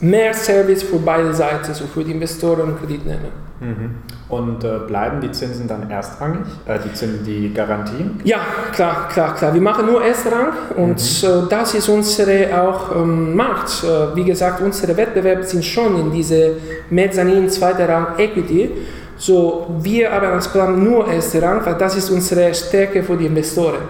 mehr 0.00 0.32
Service 0.34 0.82
für 0.82 0.98
beide 0.98 1.34
Seiten, 1.34 1.74
so 1.74 1.86
für 1.86 2.04
die 2.04 2.12
Investoren 2.12 2.62
und 2.62 2.78
Kreditnehmer. 2.78 3.30
Mhm. 3.60 3.96
Und 4.28 4.62
äh, 4.62 4.78
bleiben 4.86 5.20
die 5.20 5.32
Zinsen 5.32 5.66
dann 5.66 5.90
erstrangig, 5.90 6.46
äh, 6.66 6.78
die 6.78 6.92
Zinsen, 6.92 7.24
die 7.24 7.52
Garantien? 7.52 8.20
Ja, 8.22 8.38
klar, 8.72 9.08
klar, 9.08 9.34
klar. 9.34 9.52
Wir 9.52 9.60
machen 9.60 9.86
nur 9.86 10.04
Erstrang 10.04 10.48
und 10.76 11.00
mhm. 11.22 11.28
äh, 11.28 11.48
das 11.50 11.74
ist 11.74 11.88
unsere 11.88 12.62
auch 12.62 12.94
ähm, 12.94 13.34
Markt. 13.34 13.82
Äh, 13.82 14.14
wie 14.14 14.24
gesagt, 14.24 14.60
unsere 14.60 14.96
Wettbewerbe 14.96 15.42
sind 15.42 15.64
schon 15.64 15.98
in 15.98 16.12
diese 16.12 16.52
Mezzanin, 16.90 17.48
zweiter 17.48 17.88
Rang 17.88 18.18
Equity. 18.18 18.70
So, 19.16 19.66
wir 19.80 20.12
haben 20.12 20.26
als 20.26 20.46
Plan 20.46 20.84
nur 20.84 21.08
erster 21.10 21.42
Rang, 21.42 21.66
weil 21.66 21.74
das 21.74 21.96
ist 21.96 22.10
unsere 22.10 22.54
Stärke 22.54 23.02
für 23.02 23.16
die 23.16 23.26
Investoren. 23.26 23.80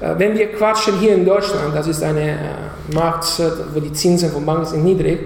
Äh, 0.00 0.14
wenn 0.18 0.34
wir 0.34 0.52
quatschen 0.52 0.98
hier 0.98 1.14
in 1.14 1.24
Deutschland, 1.24 1.74
das 1.74 1.86
ist 1.86 2.02
ein 2.02 2.16
äh, 2.16 2.36
Markt, 2.92 3.40
wo 3.74 3.80
die 3.80 3.92
Zinsen 3.92 4.30
von 4.30 4.44
Banken 4.44 4.66
sind 4.66 4.84
niedrig, 4.84 5.20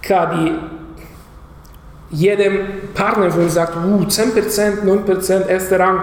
klar, 0.00 0.34
die 0.34 0.52
jedem 2.10 2.92
Partner 2.94 3.30
von 3.30 3.44
uns 3.44 3.54
sagt, 3.54 3.74
uh, 3.76 4.02
10%, 4.02 4.82
9%, 4.84 5.46
erster 5.46 5.80
Rang, 5.80 6.02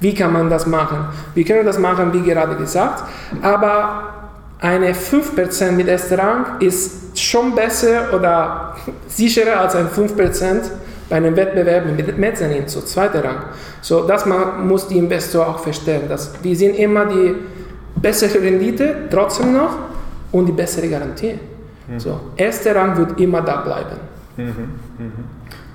wie 0.00 0.14
kann 0.14 0.32
man 0.32 0.50
das 0.50 0.66
machen? 0.66 1.06
Wir 1.34 1.44
können 1.44 1.64
das 1.64 1.78
machen, 1.78 2.12
wie 2.12 2.20
gerade 2.20 2.56
gesagt, 2.56 3.04
aber 3.40 4.12
eine 4.60 4.92
5% 4.92 5.72
mit 5.72 5.88
erster 5.88 6.18
Rang 6.18 6.46
ist 6.60 7.18
schon 7.18 7.54
besser 7.54 8.12
oder 8.12 8.74
sicherer 9.08 9.60
als 9.60 9.74
ein 9.74 9.88
5% 9.88 10.62
bei 11.08 11.16
einem 11.16 11.36
Wettbewerb 11.36 11.86
mit 11.86 12.18
Mezzanin, 12.18 12.66
so 12.66 12.80
zweiter 12.80 13.24
Rang. 13.24 13.36
So, 13.80 14.06
das 14.06 14.26
muss 14.26 14.88
die 14.88 14.98
Investor 14.98 15.46
auch 15.46 15.58
verstehen, 15.60 16.08
dass 16.08 16.32
wir 16.42 16.56
sind 16.56 16.76
immer 16.76 17.06
die 17.06 17.34
bessere 17.96 18.42
Rendite 18.42 19.08
trotzdem 19.10 19.52
noch 19.52 19.76
und 20.32 20.46
die 20.46 20.52
bessere 20.52 20.88
Garantie. 20.88 21.38
Mhm. 21.86 22.00
So, 22.00 22.20
erster 22.36 22.74
Rang 22.74 22.96
wird 22.96 23.20
immer 23.20 23.42
da 23.42 23.60
bleiben. 23.60 23.96
Mhm. 24.36 24.44
Mhm. 24.98 25.12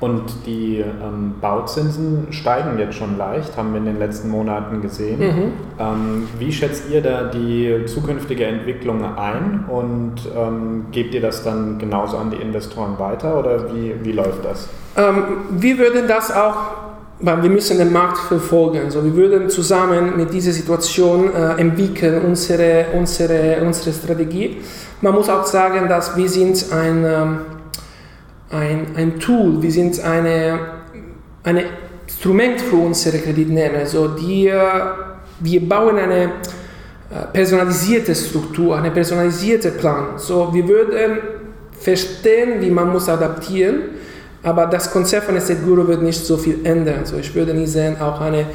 Und 0.01 0.47
die 0.47 0.79
ähm, 0.79 1.35
Bauzinsen 1.39 2.25
steigen 2.31 2.79
jetzt 2.79 2.95
schon 2.95 3.19
leicht, 3.19 3.55
haben 3.55 3.71
wir 3.71 3.77
in 3.77 3.85
den 3.85 3.99
letzten 3.99 4.29
Monaten 4.29 4.81
gesehen. 4.81 5.19
Mhm. 5.19 5.53
Ähm, 5.79 6.27
wie 6.39 6.51
schätzt 6.51 6.89
ihr 6.89 7.01
da 7.01 7.25
die 7.25 7.85
zukünftige 7.85 8.45
Entwicklung 8.45 9.05
ein 9.15 9.65
und 9.67 10.15
ähm, 10.35 10.87
gebt 10.91 11.13
ihr 11.13 11.21
das 11.21 11.43
dann 11.43 11.77
genauso 11.77 12.17
an 12.17 12.31
die 12.31 12.37
Investoren 12.37 12.97
weiter 12.97 13.37
oder 13.37 13.71
wie, 13.75 13.93
wie 14.01 14.11
läuft 14.11 14.43
das? 14.43 14.69
Ähm, 14.97 15.23
wir 15.51 15.77
würden 15.77 16.07
das 16.07 16.35
auch, 16.35 16.55
weil 17.19 17.43
wir 17.43 17.51
müssen 17.51 17.77
den 17.77 17.93
Markt 17.93 18.17
verfolgen. 18.17 18.89
So, 18.89 19.05
wir 19.05 19.15
würden 19.15 19.51
zusammen 19.51 20.17
mit 20.17 20.33
dieser 20.33 20.51
Situation 20.51 21.29
äh, 21.31 21.61
entwickeln 21.61 22.23
unsere, 22.25 22.87
unsere, 22.97 23.61
unsere 23.63 23.93
Strategie. 23.95 24.57
Man 25.01 25.13
muss 25.13 25.29
auch 25.29 25.45
sagen, 25.45 25.87
dass 25.87 26.17
wir 26.17 26.27
sind 26.27 26.65
ein 26.73 27.05
ähm, 27.05 27.37
ein, 28.51 28.87
ein 28.95 29.19
Tool, 29.19 29.61
wir 29.61 29.71
sind 29.71 29.99
eine, 30.03 30.59
ein 31.43 31.63
Instrument 32.07 32.61
für 32.61 32.75
unsere 32.75 33.17
Kreditnehmer. 33.19 33.79
Also 33.79 34.09
die, 34.09 34.51
wir 35.39 35.69
bauen 35.69 35.97
eine 35.97 36.23
äh, 36.23 36.29
personalisierte 37.33 38.13
Struktur, 38.13 38.77
einen 38.77 38.93
personalisierten 38.93 39.77
Plan. 39.77 40.17
So, 40.17 40.53
wir 40.53 40.67
würden 40.67 41.17
verstehen, 41.79 42.61
wie 42.61 42.69
man 42.69 42.91
muss 42.91 43.09
adaptieren, 43.09 43.81
aber 44.43 44.67
das 44.67 44.91
Konzept 44.91 45.25
von 45.25 45.35
Estate 45.35 45.61
Guru 45.61 45.87
wird 45.87 46.01
nicht 46.03 46.23
so 46.23 46.37
viel 46.37 46.65
ändern. 46.65 47.05
So, 47.05 47.17
ich 47.17 47.33
würde 47.33 47.53
nicht 47.53 47.71
sehen, 47.71 47.99
auch 47.99 48.21
eine 48.21 48.45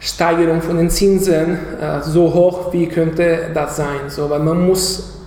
Steigerung 0.00 0.60
von 0.60 0.76
den 0.76 0.90
Zinsen 0.90 1.58
äh, 1.80 2.00
so 2.02 2.32
hoch, 2.32 2.72
wie 2.72 2.86
könnte 2.88 3.50
das 3.52 3.76
sein. 3.76 4.08
So, 4.08 4.28
weil 4.30 4.40
man 4.40 4.66
muss, 4.66 5.20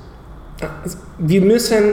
äh, 0.62 0.65
wir 1.20 1.41
müssen 1.41 1.84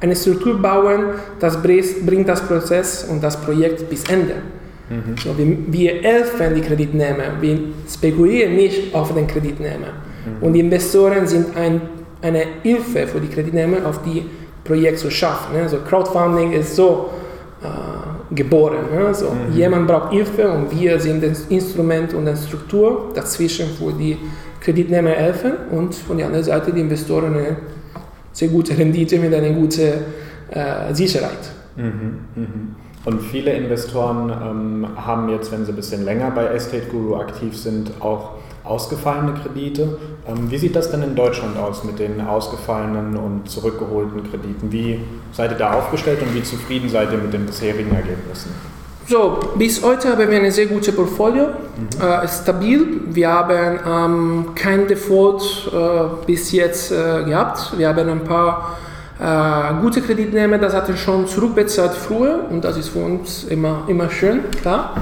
eine 0.00 0.16
Struktur 0.16 0.60
bauen, 0.60 1.04
das 1.38 1.60
bringt 1.62 2.28
das 2.28 2.40
Prozess 2.40 3.04
und 3.04 3.22
das 3.22 3.40
Projekt 3.40 3.88
bis 3.88 4.04
Ende. 4.04 4.34
Mhm. 4.88 5.16
So, 5.22 5.36
wir, 5.36 5.56
wir 5.68 6.02
helfen 6.02 6.54
die 6.54 6.62
Kreditnehmer, 6.62 7.40
wir 7.40 7.58
spekulieren 7.88 8.56
nicht 8.56 8.94
auf 8.94 9.14
den 9.14 9.26
Kreditnehmer. 9.26 9.92
Mhm. 10.24 10.42
Und 10.42 10.52
die 10.54 10.60
Investoren 10.60 11.26
sind 11.26 11.56
ein, 11.56 11.80
eine 12.22 12.44
Hilfe 12.62 13.06
für 13.06 13.20
die 13.20 13.28
Kreditnehmer, 13.28 13.86
auf 13.86 14.02
die 14.02 14.24
Projekt 14.64 14.98
zu 14.98 15.10
schaffen. 15.10 15.54
Ne? 15.54 15.62
Also 15.62 15.78
Crowdfunding 15.78 16.52
ist 16.52 16.74
so 16.74 17.10
äh, 17.62 18.34
geboren. 18.34 18.86
Ne? 18.92 19.14
So, 19.14 19.30
mhm. 19.30 19.54
Jemand 19.54 19.86
braucht 19.86 20.12
Hilfe 20.12 20.50
und 20.50 20.78
wir 20.78 20.98
sind 20.98 21.22
das 21.22 21.44
Instrument 21.48 22.14
und 22.14 22.24
die 22.26 22.36
Struktur 22.36 23.10
dazwischen 23.14 23.66
für 23.78 23.92
die 23.92 24.16
Kreditnehmer 24.60 25.10
helfen 25.10 25.52
und 25.70 25.94
von 25.94 26.16
der 26.16 26.26
anderen 26.26 26.44
Seite 26.44 26.72
die 26.72 26.80
Investoren 26.80 27.34
sehr 28.32 28.48
gute 28.48 28.76
Rendite 28.76 29.18
mit 29.18 29.34
einer 29.34 29.50
guten 29.50 29.92
äh, 30.50 30.94
Sicherheit. 30.94 31.50
Mhm, 31.76 32.18
mh. 32.34 32.46
Und 33.04 33.22
viele 33.22 33.52
Investoren 33.52 34.30
ähm, 34.30 34.86
haben 34.96 35.30
jetzt, 35.30 35.50
wenn 35.52 35.64
sie 35.64 35.72
ein 35.72 35.76
bisschen 35.76 36.04
länger 36.04 36.30
bei 36.32 36.44
Estate 36.46 36.86
Guru 36.90 37.16
aktiv 37.16 37.56
sind, 37.56 37.92
auch 38.00 38.32
ausgefallene 38.62 39.32
Kredite. 39.34 39.96
Ähm, 40.28 40.50
wie 40.50 40.58
sieht 40.58 40.76
das 40.76 40.90
denn 40.90 41.02
in 41.02 41.14
Deutschland 41.14 41.56
aus 41.56 41.82
mit 41.82 41.98
den 41.98 42.20
ausgefallenen 42.20 43.16
und 43.16 43.48
zurückgeholten 43.48 44.22
Krediten? 44.30 44.70
Wie 44.70 45.00
seid 45.32 45.52
ihr 45.52 45.56
da 45.56 45.72
aufgestellt 45.72 46.20
und 46.20 46.34
wie 46.34 46.42
zufrieden 46.42 46.90
seid 46.90 47.10
ihr 47.12 47.18
mit 47.18 47.32
den 47.32 47.46
bisherigen 47.46 47.94
Ergebnissen? 47.94 48.50
So, 49.10 49.40
bis 49.56 49.82
heute 49.82 50.08
haben 50.10 50.30
wir 50.30 50.40
ein 50.40 50.52
sehr 50.52 50.66
gutes 50.66 50.94
Portfolio, 50.94 51.46
mhm. 51.48 52.00
äh, 52.00 52.28
stabil. 52.28 53.00
Wir 53.06 53.28
haben 53.28 53.80
ähm, 53.84 54.46
kein 54.54 54.86
Default 54.86 55.42
äh, 55.72 56.26
bis 56.26 56.52
jetzt 56.52 56.92
äh, 56.92 57.24
gehabt. 57.24 57.76
Wir 57.76 57.88
haben 57.88 58.08
ein 58.08 58.22
paar 58.22 58.78
äh, 59.18 59.82
gute 59.82 60.00
Kreditnehmer, 60.00 60.58
das 60.58 60.74
hatten 60.74 60.96
schon 60.96 61.26
zurückbezahlt 61.26 61.90
früher 61.90 62.44
und 62.50 62.62
das 62.62 62.76
ist 62.76 62.90
für 62.90 63.00
uns 63.00 63.42
immer, 63.42 63.82
immer 63.88 64.08
schön, 64.10 64.48
klar. 64.62 64.94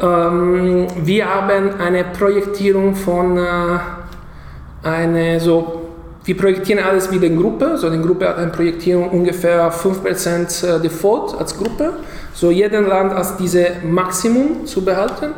Ähm, 0.00 0.88
wir 0.96 1.32
haben 1.32 1.80
eine 1.80 2.02
Projektierung 2.02 2.96
von 2.96 3.38
äh, 3.38 3.78
eine 4.82 5.38
so 5.38 5.76
wir 6.24 6.36
projektieren 6.36 6.84
alles 6.84 7.10
wie 7.10 7.18
die 7.18 7.34
Gruppe. 7.34 7.78
So, 7.78 7.88
die 7.88 8.00
Gruppe 8.00 8.28
hat 8.28 8.38
eine 8.38 8.50
Projektierung 8.50 9.08
ungefähr 9.08 9.72
5% 9.72 10.66
äh, 10.66 10.80
Default 10.80 11.38
als 11.38 11.56
Gruppe. 11.56 11.94
So, 12.34 12.50
jeden 12.50 12.86
Land 12.86 13.14
hat 13.14 13.38
diese 13.38 13.66
Maximum 13.84 14.66
zu 14.66 14.84
behalten. 14.84 15.32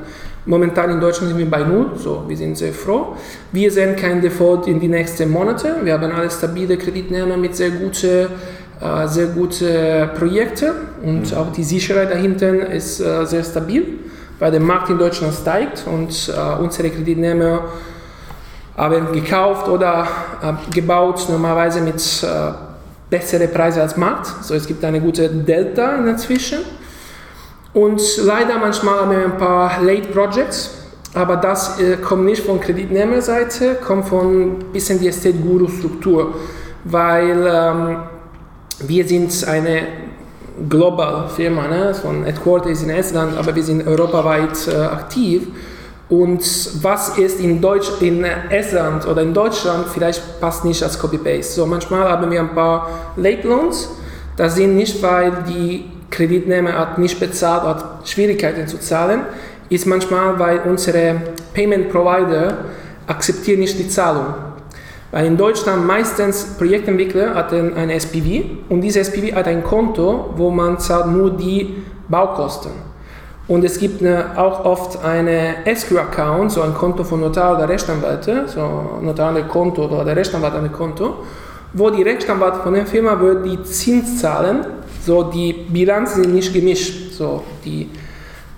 Momentan 0.45 0.91
in 0.91 1.01
Deutschland 1.01 1.29
sind 1.29 1.39
wir 1.39 1.51
bei 1.51 1.63
null, 1.63 1.93
so 1.97 2.25
wir 2.27 2.37
sind 2.37 2.59
sehr 2.59 2.73
froh. 2.73 3.17
Wir 3.53 3.71
sehen 3.71 3.95
kein 3.95 4.21
Default 4.21 4.67
in 4.67 4.81
die 4.81 4.89
nächsten 4.89 5.31
Monate. 5.31 5.77
Wir 5.85 5.93
haben 5.93 6.11
alle 6.11 6.29
stabile 6.29 6.77
Kreditnehmer 6.77 7.37
mit 7.37 7.55
sehr 7.55 7.71
guten 7.71 8.27
äh, 8.83 9.07
sehr 9.07 9.27
gute 9.27 10.11
Projekte 10.19 10.75
und 11.05 11.31
mhm. 11.31 11.39
auch 11.39 11.53
die 11.53 11.63
Sicherheit 11.63 12.11
dahinter 12.11 12.67
ist 12.67 12.99
äh, 12.99 13.25
sehr 13.27 13.45
stabil, 13.45 14.01
weil 14.41 14.51
der 14.51 14.61
Markt 14.61 14.91
in 14.91 14.99
Deutschland 14.99 15.35
steigt 15.35 15.85
und 15.87 16.11
äh, 16.29 16.61
unsere 16.61 16.91
Kreditnehmer 16.91 17.63
haben 18.77 19.13
gekauft 19.13 19.69
oder 19.69 20.09
äh, 20.43 20.75
gebaut 20.75 21.27
normalerweise 21.29 21.81
mit 21.81 22.03
äh, 22.25 22.53
besseren 23.09 23.53
Preisen 23.53 23.83
als 23.83 23.97
Markt. 23.97 24.27
So, 24.43 24.55
es 24.55 24.67
gibt 24.67 24.85
eine 24.85 25.01
gute 25.01 25.29
Delta 25.29 25.95
in 25.97 26.07
dazwischen. 26.07 26.59
Und 27.75 28.03
leider 28.19 28.59
manchmal 28.59 29.01
haben 29.01 29.11
wir 29.11 29.25
ein 29.25 29.39
paar 29.39 29.83
Late 29.83 30.09
Projects, 30.09 30.71
aber 31.15 31.37
das 31.37 31.81
äh, 31.81 31.97
kommt 31.97 32.25
nicht 32.25 32.45
von 32.45 32.61
Kreditnehmerseite, 32.61 33.77
kommt 33.77 34.09
von 34.09 34.59
ein 34.59 34.59
bisschen 34.73 35.01
die 35.01 35.09
Estate 35.09 35.39
Guru 35.39 35.69
Struktur, 35.69 36.35
weil 36.85 37.47
ähm, 37.51 37.97
wir 38.81 39.07
sind 39.07 39.47
eine 39.49 39.87
global 40.69 41.29
Firma, 41.29 41.67
ne? 41.67 41.95
von 41.95 42.25
Headquarters 42.25 42.83
in 42.83 42.91
Estland, 42.91 43.39
aber 43.39 43.55
wir 43.55 43.63
sind 43.63 43.87
europaweit 43.87 44.69
äh, 44.69 44.77
aktiv. 44.77 45.47
Und 46.11 46.43
was 46.83 47.17
ist 47.17 47.41
in, 47.41 47.63
Deutsch, 47.63 47.91
in 48.01 48.23
Estland 48.25 49.07
oder 49.07 49.23
in 49.23 49.33
Deutschland 49.33 49.87
vielleicht 49.89 50.43
passt 50.43 50.63
nicht 50.63 50.83
als 50.83 50.99
Copy-Paste. 50.99 51.55
So 51.55 51.65
manchmal 51.65 52.07
haben 52.07 52.31
wir 52.31 52.41
ein 52.41 52.55
paar 52.55 53.13
Late 53.17 53.49
Loans. 53.49 53.89
Das 54.37 54.57
sind 54.57 54.77
nicht, 54.77 55.03
weil 55.03 55.33
die 55.49 55.92
Kreditnehmer 56.13 56.79
hat 56.79 56.99
nicht 56.99 57.19
bezahlt, 57.19 57.65
hat 57.65 58.09
Schwierigkeiten 58.09 58.69
zu 58.69 58.79
zahlen, 58.79 59.23
ist 59.69 59.87
manchmal, 59.87 60.39
weil 60.39 60.61
unsere 60.61 61.17
Payment 61.55 61.91
Provider 61.91 62.59
akzeptieren 63.07 63.61
nicht 63.61 63.79
die 63.79 63.89
Zahlung. 63.89 64.27
Weil 65.11 65.27
in 65.27 65.37
Deutschland 65.37 65.87
meistens 65.87 66.45
Projektentwickler 66.57 67.35
hat 67.35 67.53
eine 67.53 67.95
SPV 67.95 68.45
und 68.69 68.81
diese 68.81 69.01
SPV 69.01 69.35
hat 69.35 69.49
ein 69.49 69.65
Konto, 69.65 70.33
wo 70.37 70.51
man 70.51 70.79
zahlt 70.79 71.07
nur 71.09 71.31
die 71.31 71.83
Baukosten. 72.09 72.73
Und 73.49 73.65
es 73.65 73.79
gibt 73.79 74.01
eine, 74.01 74.39
auch 74.39 74.65
oft 74.65 75.05
eine 75.05 75.67
Escrow-Account, 75.67 76.53
so 76.53 76.63
ein 76.63 76.73
Konto 76.75 77.05
von 77.05 77.21
Notar 77.21 77.57
oder 77.57 77.69
Rechtsanwalt, 77.69 78.25
so 78.47 79.01
Notar 79.03 79.35
ein 79.35 79.49
Konto 79.49 79.85
oder 79.85 80.05
der 80.05 80.17
Rechtsanwalt 80.17 80.55
ein 80.55 80.73
Konto, 80.73 81.17
wo 81.73 81.91
die 81.91 82.03
Rechtsanwalt 82.03 82.57
von 82.57 82.75
der 82.75 82.87
Firma 82.87 83.19
wird 83.21 83.45
die 83.45 83.63
Zins 83.65 84.21
zahlen, 84.21 84.65
so 85.05 85.25
die 85.25 85.53
Bilanzen 85.53 86.25
sind 86.25 86.35
nicht 86.35 86.53
gemischt, 86.53 87.13
so 87.13 87.43
die 87.65 87.89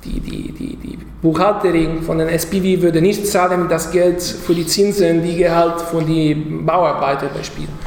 die, 0.05 0.21
die, 0.21 0.53
die, 0.53 0.77
die 0.77 0.99
Buchhalterin 1.23 2.03
von 2.03 2.19
den 2.19 2.29
SPV 2.29 2.83
würde 2.83 3.01
nicht 3.01 3.27
zahlen 3.27 3.69
das 3.69 3.91
Geld 3.91 4.23
für 4.23 4.55
die 4.55 4.67
Zinsen, 4.67 5.23
die 5.23 5.37
Gehalt 5.37 5.81
von 5.81 6.07
den 6.07 6.65
Bauarbeitern 6.67 7.31
beispielsweise. 7.35 7.79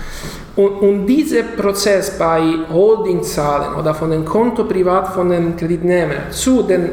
Und, 0.55 0.81
und 0.81 1.05
dieser 1.05 1.43
Prozess 1.43 2.17
bei 2.17 2.41
Holdingzahlen 2.71 3.75
oder 3.75 3.93
von 3.93 4.09
dem 4.09 4.25
Konto 4.25 4.63
privat 4.63 5.13
von 5.13 5.29
den 5.29 5.55
Kreditnehmern 5.55 6.31
zu 6.31 6.63
den, 6.63 6.89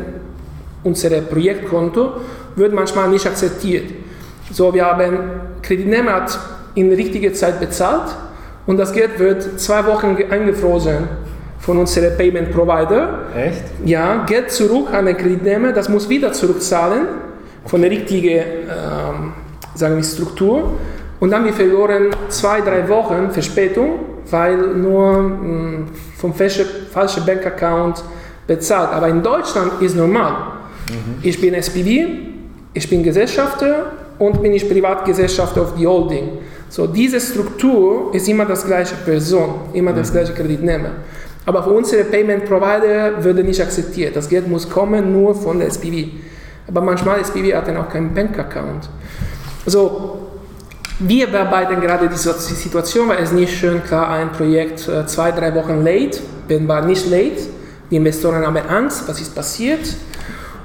unserem 0.82 1.26
Projektkonto 1.26 2.12
wird 2.56 2.74
manchmal 2.74 3.08
nicht 3.08 3.26
akzeptiert. 3.26 3.90
So, 4.52 4.74
wir 4.74 4.84
haben 4.84 5.18
Kreditnehmer 5.62 6.12
hat 6.12 6.38
in 6.74 6.92
richtiger 6.92 7.32
Zeit 7.32 7.58
bezahlt 7.58 8.14
und 8.66 8.76
das 8.76 8.92
Geld 8.92 9.18
wird 9.18 9.58
zwei 9.58 9.86
Wochen 9.86 10.18
eingefroren 10.28 11.08
von 11.64 11.78
unserem 11.78 12.16
Payment 12.16 12.50
Provider. 12.50 13.20
Echt? 13.36 13.62
Ja, 13.84 14.24
Geld 14.26 14.50
zurück 14.50 14.92
an 14.92 15.06
den 15.06 15.16
Kreditnehmer, 15.16 15.72
das 15.72 15.88
muss 15.88 16.08
wieder 16.08 16.32
zurückzahlen 16.32 17.06
von 17.66 17.80
der 17.80 17.90
richtigen 17.90 18.28
ähm, 18.28 19.32
sagen 19.74 19.96
wir, 19.96 20.04
Struktur. 20.04 20.72
Und 21.20 21.30
dann 21.30 21.44
wir 21.44 21.52
verloren 21.52 22.10
zwei, 22.28 22.60
drei 22.60 22.86
Wochen 22.88 23.30
Verspätung, 23.30 24.00
weil 24.30 24.56
nur 24.58 25.22
mh, 25.22 25.38
hm, 25.38 25.86
vom 26.18 26.34
falschen 26.34 27.26
Bankaccount 27.26 28.02
bezahlt. 28.46 28.90
Aber 28.92 29.08
in 29.08 29.22
Deutschland 29.22 29.80
ist 29.80 29.96
normal. 29.96 30.32
Mhm. 30.90 31.18
Ich 31.22 31.40
bin 31.40 31.54
SPV, 31.54 31.88
ich 32.74 32.90
bin 32.90 33.02
Gesellschafter 33.02 33.92
und 34.18 34.42
bin 34.42 34.52
ich 34.52 34.68
Privatgesellschafter 34.68 35.62
auf 35.62 35.74
die 35.74 35.86
Holding. 35.86 36.38
So, 36.68 36.86
diese 36.86 37.20
Struktur 37.20 38.14
ist 38.14 38.28
immer 38.28 38.44
das 38.44 38.66
gleiche 38.66 38.96
Person, 38.96 39.54
immer 39.72 39.92
mhm. 39.92 39.96
das 39.96 40.12
gleiche 40.12 40.32
Kreditnehmer. 40.32 40.90
Aber 41.46 41.62
für 41.62 41.70
unsere 41.70 42.04
Payment 42.04 42.46
Provider 42.46 43.22
würde 43.22 43.44
nicht 43.44 43.60
akzeptiert. 43.60 44.16
Das 44.16 44.28
Geld 44.28 44.48
muss 44.48 44.68
kommen 44.68 45.12
nur 45.12 45.34
von 45.34 45.58
der 45.58 45.68
SPV. 45.68 46.08
Aber 46.66 46.80
manchmal 46.80 47.20
SPV 47.20 47.54
hat 47.56 47.68
dann 47.68 47.76
auch 47.76 47.88
keinen 47.88 48.14
Bankaccount. 48.14 48.88
Also, 49.66 50.18
wir 51.00 51.26
bearbeiten 51.26 51.80
gerade 51.80 52.08
diese 52.08 52.32
Situation, 52.32 53.08
weil 53.08 53.22
es 53.22 53.32
nicht 53.32 53.56
schön 53.56 53.82
klar 53.82 54.08
ein 54.10 54.32
Projekt 54.32 54.88
äh, 54.88 55.06
zwei, 55.06 55.32
drei 55.32 55.54
Wochen 55.54 55.82
late, 55.82 56.20
wenn 56.48 56.68
war 56.68 56.82
nicht 56.82 57.10
late, 57.10 57.42
die 57.90 57.96
Investoren 57.96 58.46
haben 58.46 58.56
Angst, 58.68 59.06
was 59.06 59.20
ist 59.20 59.34
passiert. 59.34 59.96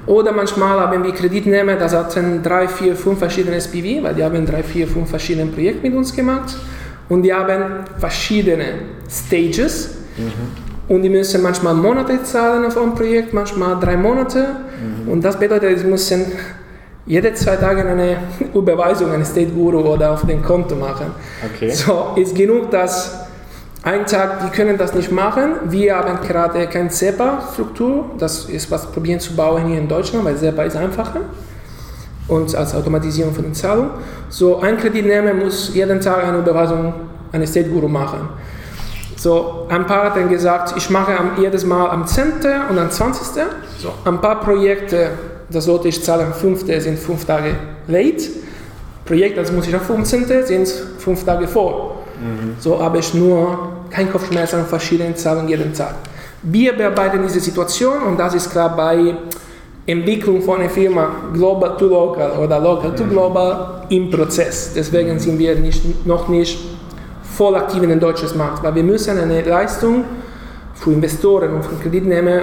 Oder 0.06 0.32
manchmal 0.32 0.80
haben 0.80 1.04
wir 1.04 1.12
Kreditnehmer, 1.12 1.76
das 1.76 1.94
hatten 1.94 2.42
drei, 2.42 2.68
vier, 2.68 2.96
fünf 2.96 3.18
verschiedene 3.18 3.56
SPV, 3.56 4.02
weil 4.02 4.14
die 4.14 4.24
haben 4.24 4.46
drei, 4.46 4.62
vier, 4.62 4.88
fünf 4.88 5.10
verschiedene 5.10 5.50
Projekte 5.50 5.88
mit 5.88 5.96
uns 5.96 6.14
gemacht 6.14 6.56
und 7.08 7.22
die 7.22 7.34
haben 7.34 7.84
verschiedene 7.98 8.66
Stages. 9.10 9.90
Mhm. 10.16 10.69
Und 10.90 11.02
die 11.02 11.08
müssen 11.08 11.40
manchmal 11.40 11.72
Monate 11.74 12.20
zahlen 12.24 12.64
auf 12.64 12.76
ein 12.76 12.96
Projekt, 12.96 13.32
manchmal 13.32 13.78
drei 13.78 13.96
Monate. 13.96 14.40
Mhm. 15.04 15.08
Und 15.08 15.24
das 15.24 15.38
bedeutet, 15.38 15.78
sie 15.78 15.86
müssen 15.86 16.26
jede 17.06 17.32
zwei 17.34 17.54
Tage 17.54 17.86
eine 17.86 18.16
Überweisung 18.54 19.12
an 19.12 19.24
State 19.24 19.52
Guru 19.52 19.78
oder 19.82 20.10
auf 20.10 20.26
den 20.26 20.42
Konto 20.42 20.74
machen. 20.74 21.12
Okay. 21.54 21.70
So 21.70 22.14
ist 22.16 22.34
genug, 22.34 22.72
dass 22.72 23.20
ein 23.84 24.04
Tag, 24.04 24.40
die 24.44 24.50
können 24.50 24.76
das 24.76 24.92
nicht 24.92 25.12
machen. 25.12 25.52
Wir 25.68 25.94
haben 25.94 26.26
gerade 26.26 26.66
keine 26.66 26.90
SEPA-Struktur. 26.90 28.06
Das 28.18 28.46
ist 28.46 28.68
was 28.72 28.90
probieren 28.90 29.20
zu 29.20 29.36
bauen 29.36 29.68
hier 29.68 29.78
in 29.78 29.86
Deutschland, 29.86 30.24
weil 30.24 30.36
SEPA 30.36 30.64
ist 30.64 30.76
einfacher 30.76 31.20
und 32.26 32.52
als 32.56 32.74
Automatisierung 32.74 33.32
von 33.32 33.44
den 33.44 33.54
Zahlungen. 33.54 33.90
So 34.28 34.58
ein 34.58 34.76
Kreditnehmer 34.76 35.34
muss 35.34 35.72
jeden 35.72 36.00
Tag 36.00 36.24
eine 36.24 36.38
Überweisung 36.38 36.92
an 37.30 37.46
State 37.46 37.68
Guru 37.68 37.86
machen. 37.86 38.28
So, 39.20 39.66
ein 39.68 39.86
paar 39.86 40.04
hat 40.04 40.16
dann 40.16 40.30
gesagt, 40.30 40.72
ich 40.78 40.88
mache 40.88 41.12
jedes 41.38 41.66
Mal 41.66 41.90
am 41.90 42.06
10. 42.06 42.24
und 42.70 42.78
am 42.78 42.90
20. 42.90 43.42
So, 43.78 43.92
ein 44.06 44.18
paar 44.18 44.40
Projekte, 44.40 45.10
das 45.50 45.66
sollte 45.66 45.88
ich 45.88 46.02
zahlen 46.02 46.28
am 46.28 46.32
5. 46.32 46.64
sind 46.82 46.98
fünf 46.98 47.26
Tage 47.26 47.54
late. 47.86 48.30
Projekte, 49.04 49.42
das 49.42 49.52
muss 49.52 49.68
ich 49.68 49.74
am 49.74 49.82
15. 49.82 50.46
sind 50.46 50.68
fünf 50.96 51.22
Tage 51.22 51.46
vor. 51.46 51.96
Mhm. 52.18 52.54
So 52.60 52.82
habe 52.82 52.96
ich 52.96 53.12
nur 53.12 53.58
kein 53.90 54.10
Kopfschmerz 54.10 54.54
an 54.54 54.64
verschiedenen 54.64 55.14
Zahlen 55.14 55.46
jeden 55.48 55.74
Tag. 55.74 55.96
Wir 56.42 56.72
bearbeiten 56.72 57.20
diese 57.22 57.40
Situation 57.40 58.02
und 58.04 58.18
das 58.18 58.32
ist 58.32 58.50
klar 58.50 58.74
bei 58.74 59.14
Entwicklung 59.84 60.40
von 60.40 60.60
einer 60.60 60.70
Firma 60.70 61.10
global 61.34 61.76
to 61.76 61.88
local 61.88 62.38
oder 62.42 62.58
local 62.58 62.94
to 62.94 63.04
mhm. 63.04 63.10
global 63.10 63.82
im 63.90 64.10
Prozess. 64.10 64.72
Deswegen 64.74 65.18
sind 65.18 65.38
wir 65.38 65.56
nicht, 65.56 66.06
noch 66.06 66.28
nicht 66.28 66.58
voll 67.40 67.56
aktiv 67.56 67.82
in 67.82 67.88
den 67.88 68.00
deutschen 68.00 68.36
Markt, 68.36 68.62
weil 68.62 68.74
wir 68.74 68.82
müssen 68.82 69.18
eine 69.18 69.40
Leistung 69.40 70.04
für 70.74 70.92
Investoren 70.92 71.54
und 71.54 71.64
für 71.64 71.74
Kreditnehmer 71.76 72.42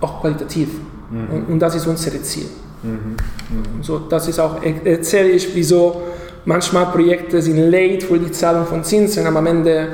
auch 0.00 0.20
qualitativ. 0.20 0.68
Mhm. 1.12 1.30
Und, 1.30 1.42
und, 1.50 1.58
das 1.60 1.76
ist 1.76 1.86
unser 1.86 2.10
Ziel. 2.24 2.46
Mhm. 2.82 2.90
Mhm. 2.90 3.82
So, 3.82 4.00
das 4.00 4.26
ist 4.26 4.40
auch, 4.40 4.60
erzähle 4.84 5.28
ich, 5.28 5.54
wieso 5.54 6.02
manchmal 6.44 6.86
Projekte 6.86 7.40
sind 7.40 7.70
late 7.70 8.04
für 8.04 8.18
die 8.18 8.32
Zahlung 8.32 8.66
von 8.66 8.82
Zinsen, 8.82 9.24
aber 9.28 9.38
am 9.38 9.46
Ende 9.46 9.88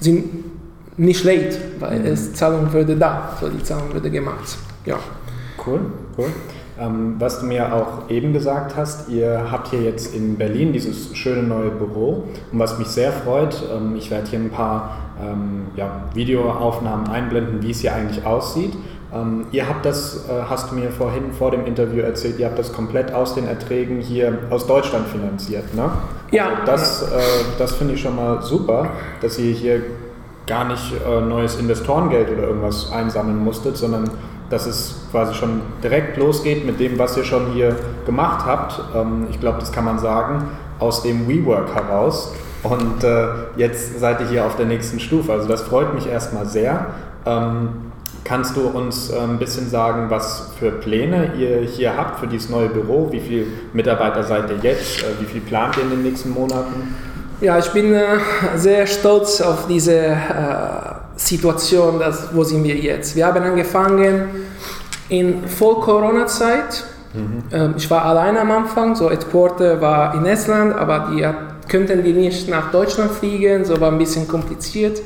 sind 0.00 0.24
nicht 0.96 1.22
late, 1.22 1.58
weil 1.78 1.98
mhm. 1.98 2.06
es 2.06 2.32
Zahlung 2.32 2.72
würde 2.72 2.96
da, 2.96 3.36
so 3.38 3.50
die 3.50 3.62
Zahlung 3.62 3.92
würde 3.92 4.10
gemacht. 4.10 4.56
Ja. 4.86 4.98
Cool, 5.66 5.80
cool. 6.16 6.30
Ähm, 6.82 7.16
was 7.18 7.40
du 7.40 7.46
mir 7.46 7.72
auch 7.74 8.10
eben 8.10 8.32
gesagt 8.32 8.76
hast, 8.76 9.08
ihr 9.08 9.46
habt 9.50 9.68
hier 9.68 9.82
jetzt 9.82 10.14
in 10.14 10.36
Berlin 10.36 10.72
dieses 10.72 11.16
schöne 11.16 11.42
neue 11.42 11.70
Büro 11.70 12.24
und 12.50 12.58
was 12.58 12.78
mich 12.78 12.88
sehr 12.88 13.12
freut, 13.12 13.62
ähm, 13.72 13.94
ich 13.96 14.10
werde 14.10 14.28
hier 14.28 14.40
ein 14.40 14.50
paar 14.50 14.96
ähm, 15.22 15.66
ja, 15.76 16.04
Videoaufnahmen 16.14 17.08
einblenden, 17.08 17.62
wie 17.62 17.70
es 17.70 17.80
hier 17.80 17.94
eigentlich 17.94 18.24
aussieht. 18.26 18.72
Ähm, 19.14 19.46
ihr 19.52 19.68
habt 19.68 19.84
das, 19.84 20.28
äh, 20.28 20.42
hast 20.48 20.70
du 20.70 20.74
mir 20.74 20.90
vorhin 20.90 21.32
vor 21.32 21.50
dem 21.50 21.66
Interview 21.66 22.02
erzählt, 22.02 22.38
ihr 22.38 22.46
habt 22.46 22.58
das 22.58 22.72
komplett 22.72 23.12
aus 23.12 23.34
den 23.34 23.46
Erträgen 23.46 24.00
hier 24.00 24.38
aus 24.50 24.66
Deutschland 24.66 25.06
finanziert, 25.06 25.74
ne? 25.74 25.90
Ja. 26.30 26.46
Also 26.46 26.62
das, 26.66 27.02
äh, 27.02 27.06
das 27.58 27.74
finde 27.74 27.94
ich 27.94 28.00
schon 28.00 28.16
mal 28.16 28.42
super, 28.42 28.88
dass 29.20 29.38
ihr 29.38 29.52
hier 29.52 29.82
gar 30.46 30.64
nicht 30.64 30.92
äh, 31.06 31.20
neues 31.20 31.56
Investorengeld 31.56 32.30
oder 32.30 32.44
irgendwas 32.44 32.90
einsammeln 32.90 33.44
musstet, 33.44 33.76
sondern 33.76 34.10
dass 34.52 34.66
es 34.66 34.94
quasi 35.10 35.32
schon 35.32 35.62
direkt 35.82 36.18
losgeht 36.18 36.66
mit 36.66 36.78
dem, 36.78 36.98
was 36.98 37.16
ihr 37.16 37.24
schon 37.24 37.52
hier 37.52 37.74
gemacht 38.04 38.44
habt. 38.46 38.78
Ähm, 38.94 39.26
ich 39.30 39.40
glaube, 39.40 39.58
das 39.58 39.72
kann 39.72 39.84
man 39.84 39.98
sagen, 39.98 40.44
aus 40.78 41.02
dem 41.02 41.26
WeWork 41.26 41.74
heraus. 41.74 42.34
Und 42.62 43.02
äh, 43.02 43.28
jetzt 43.56 43.98
seid 43.98 44.20
ihr 44.20 44.28
hier 44.28 44.44
auf 44.44 44.56
der 44.56 44.66
nächsten 44.66 45.00
Stufe. 45.00 45.32
Also 45.32 45.48
das 45.48 45.62
freut 45.62 45.94
mich 45.94 46.06
erstmal 46.06 46.44
sehr. 46.44 46.86
Ähm, 47.24 47.92
kannst 48.24 48.54
du 48.54 48.68
uns 48.68 49.10
äh, 49.10 49.20
ein 49.20 49.38
bisschen 49.38 49.70
sagen, 49.70 50.10
was 50.10 50.52
für 50.58 50.70
Pläne 50.70 51.32
ihr 51.38 51.62
hier 51.62 51.96
habt 51.96 52.20
für 52.20 52.26
dieses 52.26 52.50
neue 52.50 52.68
Büro? 52.68 53.08
Wie 53.10 53.20
viele 53.20 53.46
Mitarbeiter 53.72 54.22
seid 54.22 54.50
ihr 54.50 54.58
jetzt? 54.62 55.02
Äh, 55.02 55.06
wie 55.18 55.24
viel 55.24 55.40
plant 55.40 55.78
ihr 55.78 55.84
in 55.84 55.90
den 55.90 56.02
nächsten 56.02 56.30
Monaten? 56.30 56.94
Ja, 57.40 57.58
ich 57.58 57.70
bin 57.70 57.96
sehr 58.54 58.86
stolz 58.86 59.40
auf 59.40 59.66
diese 59.66 60.16
Situation, 61.26 61.98
das, 61.98 62.28
wo 62.32 62.42
sind 62.42 62.64
wir 62.64 62.76
jetzt? 62.76 63.14
Wir 63.14 63.26
haben 63.26 63.42
angefangen 63.42 64.24
in 65.08 65.46
Voll-Corona-Zeit. 65.46 66.84
Mhm. 67.14 67.42
Ähm, 67.52 67.74
ich 67.76 67.88
war 67.90 68.04
alleine 68.04 68.40
am 68.40 68.50
Anfang, 68.50 68.96
so 68.96 69.10
Headquarter 69.10 69.80
war 69.80 70.14
in 70.14 70.26
Estland, 70.26 70.74
aber 70.74 71.10
die 71.12 71.26
könnten 71.68 72.02
die 72.02 72.12
nicht 72.12 72.48
nach 72.48 72.70
Deutschland 72.70 73.12
fliegen, 73.12 73.64
so 73.64 73.80
war 73.80 73.92
ein 73.92 73.98
bisschen 73.98 74.26
kompliziert. 74.26 75.00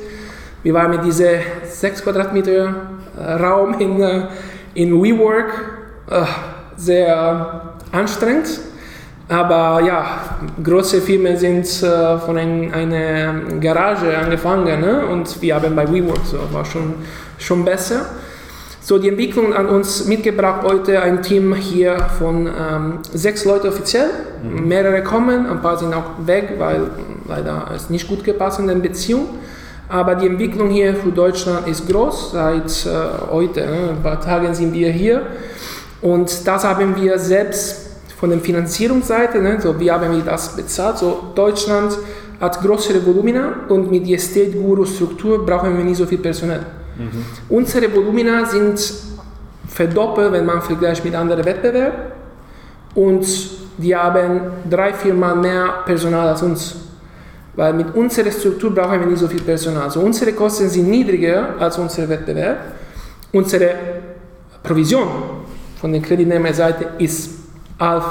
Wir 0.63 0.73
waren 0.73 0.89
mit 0.89 1.03
diesem 1.05 1.39
6 1.63 2.03
Quadratmeter 2.03 2.75
äh, 3.17 3.33
Raum 3.33 3.79
in, 3.79 4.01
äh, 4.01 4.27
in 4.73 5.01
WeWork 5.01 5.51
äh, 6.09 6.23
sehr 6.75 7.75
anstrengend. 7.91 8.59
Aber 9.29 9.81
ja, 9.85 10.05
große 10.63 11.01
Firmen 11.01 11.35
sind 11.35 11.65
äh, 11.83 12.17
von 12.17 12.37
ein, 12.37 12.73
einer 12.73 13.33
Garage 13.59 14.17
angefangen 14.17 14.79
ne? 14.79 15.05
und 15.05 15.41
wir 15.41 15.55
haben 15.55 15.75
bei 15.75 15.85
WeWork 15.91 16.25
so 16.25 16.37
war 16.51 16.63
schon, 16.63 16.95
schon 17.37 17.65
besser. 17.65 18.05
So, 18.79 18.97
die 18.97 19.09
Entwicklung 19.09 19.53
an 19.53 19.67
uns 19.67 20.05
mitgebracht 20.05 20.61
heute 20.63 21.01
ein 21.01 21.21
Team 21.21 21.53
hier 21.55 21.97
von 22.17 22.47
ähm, 22.47 22.99
sechs 23.13 23.43
Leuten 23.43 23.67
offiziell. 23.67 24.09
Mhm. 24.41 24.65
Mehrere 24.65 25.03
kommen, 25.03 25.45
ein 25.45 25.61
paar 25.61 25.77
sind 25.77 25.93
auch 25.93 26.25
weg, 26.25 26.53
weil 26.57 26.89
leider 27.27 27.69
es 27.75 27.89
nicht 27.89 28.07
gut 28.07 28.23
gepasst 28.23 28.61
in 28.61 28.67
der 28.67 28.75
Beziehung. 28.75 29.27
Aber 29.89 30.15
die 30.15 30.27
Entwicklung 30.27 30.69
hier 30.69 30.95
für 30.95 31.09
Deutschland 31.09 31.67
ist 31.67 31.89
groß. 31.89 32.31
Seit 32.31 32.85
äh, 32.85 33.29
heute, 33.29 33.65
ne? 33.65 33.89
ein 33.89 34.01
paar 34.01 34.21
Tagen 34.21 34.53
sind 34.53 34.73
wir 34.73 34.89
hier. 34.89 35.21
Und 36.01 36.47
das 36.47 36.63
haben 36.63 36.95
wir 36.95 37.19
selbst 37.19 37.86
von 38.19 38.31
der 38.31 38.39
Finanzierungsseite, 38.39 39.41
ne? 39.41 39.61
so 39.61 39.79
wie 39.79 39.91
haben 39.91 40.11
wir 40.11 40.23
das 40.23 40.55
bezahlt. 40.55 40.97
So, 40.97 41.31
Deutschland 41.35 41.97
hat 42.39 42.59
größere 42.61 43.05
Volumina 43.05 43.65
und 43.69 43.91
mit 43.91 44.07
der 44.07 44.15
Estate 44.15 44.51
Guru 44.51 44.85
Struktur 44.85 45.45
brauchen 45.45 45.77
wir 45.77 45.83
nicht 45.83 45.97
so 45.97 46.05
viel 46.05 46.17
Personal. 46.17 46.65
Mhm. 46.97 47.25
Unsere 47.49 47.93
Volumina 47.93 48.43
sind 48.45 48.79
verdoppelt, 49.67 50.31
wenn 50.31 50.45
man 50.45 50.61
vergleicht 50.61 51.05
mit 51.05 51.13
anderen 51.13 51.45
Wettbewerben. 51.45 51.99
Und 52.95 53.25
die 53.77 53.95
haben 53.95 54.41
drei, 54.67 54.93
vier 54.93 55.13
Mal 55.13 55.35
mehr 55.35 55.83
Personal 55.85 56.29
als 56.29 56.41
uns. 56.41 56.75
Weil 57.55 57.73
mit 57.73 57.93
unserer 57.93 58.31
Struktur 58.31 58.73
brauchen 58.73 58.99
wir 58.99 59.07
nicht 59.07 59.19
so 59.19 59.27
viel 59.27 59.41
Personal. 59.41 59.83
Also 59.83 59.99
unsere 59.99 60.33
Kosten 60.33 60.69
sind 60.69 60.89
niedriger 60.89 61.49
als 61.59 61.77
unser 61.77 62.09
Wettbewerb. 62.09 62.57
Unsere 63.31 63.69
Provision 64.63 65.07
von 65.79 65.91
der 65.91 66.01
Kreditnehmerseite 66.01 66.87
ist 66.97 67.36
als, 67.77 68.05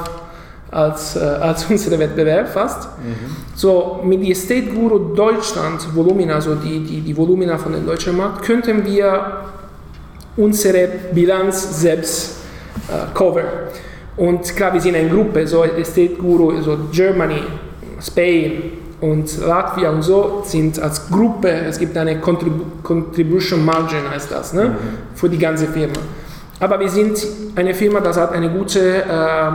als, 0.71 1.17
äh, 1.17 1.21
als 1.21 1.65
unsere 1.71 1.99
Wettbewerb 1.99 2.49
fast. 2.49 2.89
Mhm. 2.99 3.37
So, 3.55 4.01
mit 4.05 4.27
der 4.27 4.35
State 4.35 4.69
Guru 4.69 5.15
Deutschland 5.15 5.95
Volumina, 5.95 6.35
also 6.35 6.55
die, 6.55 6.81
die, 6.81 7.01
die 7.01 7.17
Volumina 7.17 7.57
von 7.59 7.73
dem 7.73 7.87
deutschen 7.87 8.17
Markt, 8.17 8.43
könnten 8.43 8.85
wir 8.85 9.45
unsere 10.37 10.89
Bilanz 11.13 11.81
selbst 11.81 12.39
äh, 12.89 13.15
cover. 13.15 13.43
Und 14.17 14.57
klar, 14.57 14.73
wir 14.73 14.81
sind 14.81 14.97
eine 14.97 15.09
Gruppe, 15.09 15.47
so 15.47 15.65
State 15.83 16.15
Guru, 16.15 16.61
so 16.63 16.79
Germany, 16.91 17.43
Spain 18.01 18.63
und 19.01 19.39
Latvia 19.41 19.91
und 19.91 20.03
so 20.03 20.43
sind 20.45 20.79
als 20.79 21.11
Gruppe, 21.11 21.51
es 21.51 21.79
gibt 21.79 21.97
eine 21.97 22.19
Contribu 22.19 22.65
Contribution 22.83 23.65
Margin, 23.65 24.09
heißt 24.11 24.31
das, 24.31 24.53
ne, 24.55 24.65
mhm. 24.65 24.75
für 25.15 25.29
die 25.29 25.39
ganze 25.39 25.67
Firma. 25.67 25.95
Aber 26.59 26.81
wir 26.81 26.89
sind 26.89 27.19
eine 27.55 27.75
Firma, 27.75 28.01
das 28.01 28.17
hat 28.17 28.33
eine 28.33 28.51
gute 28.51 29.03
äh, 29.03 29.51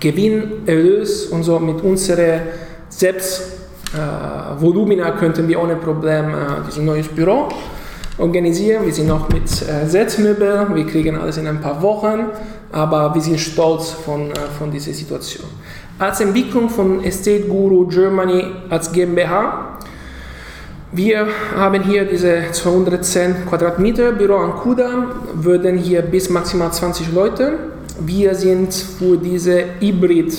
Gewinn, 0.00 0.66
Erlös 0.66 1.26
und 1.26 1.44
so 1.44 1.60
mit 1.60 1.80
unserer 1.82 2.40
selbst 2.88 3.56
äh, 3.94 5.10
könnten 5.18 5.48
wir 5.48 5.62
ohne 5.62 5.76
Problem 5.76 6.30
äh, 6.30 6.34
dieses 6.66 6.82
neues 6.82 7.08
Büro 7.08 7.48
organisieren. 8.18 8.84
Wir 8.84 8.92
sind 8.92 9.06
noch 9.06 9.28
mit 9.28 9.44
äh, 9.44 9.86
Setzmöbel, 9.86 10.66
wir 10.74 10.86
kriegen 10.86 11.16
alles 11.16 11.36
in 11.36 11.46
ein 11.46 11.60
paar 11.60 11.80
Wochen, 11.82 12.30
aber 12.72 13.14
wir 13.14 13.22
sind 13.22 13.38
stolz 13.38 13.90
von, 13.90 14.30
äh, 14.30 14.34
von 14.58 14.70
dieser 14.70 14.92
Situation. 14.92 15.46
Als 15.98 16.20
Entwicklung 16.20 16.68
von 16.68 17.04
Estate 17.04 17.42
Guru 17.42 17.86
Germany 17.86 18.44
als 18.68 18.90
GmbH 18.90 19.75
wir 20.96 21.26
haben 21.54 21.82
hier 21.82 22.06
diese 22.06 22.50
210 22.50 23.46
Quadratmeter 23.48 24.12
Büro 24.12 24.36
an 24.36 24.52
Kudamm, 24.52 25.12
würden 25.34 25.76
hier 25.76 26.00
bis 26.00 26.30
maximal 26.30 26.72
20 26.72 27.12
Leute. 27.12 27.58
Wir 28.00 28.34
sind 28.34 28.72
für 28.72 29.18
diese 29.18 29.64
Hybrid, 29.78 30.32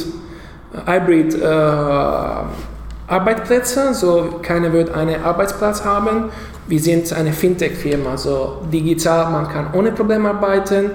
äh, 0.73 0.91
Hybrid 0.91 1.39
äh, 1.39 1.45
Arbeitsplätze, 3.07 3.93
so 3.93 4.39
keiner 4.41 4.73
wird 4.73 4.93
einen 4.93 5.23
Arbeitsplatz 5.23 5.85
haben. 5.85 6.31
Wir 6.67 6.79
sind 6.79 7.13
eine 7.13 7.31
Fintech-Firma, 7.31 8.17
so 8.17 8.63
digital, 8.73 9.31
man 9.31 9.47
kann 9.47 9.67
ohne 9.73 9.91
Probleme 9.91 10.29
arbeiten. 10.29 10.91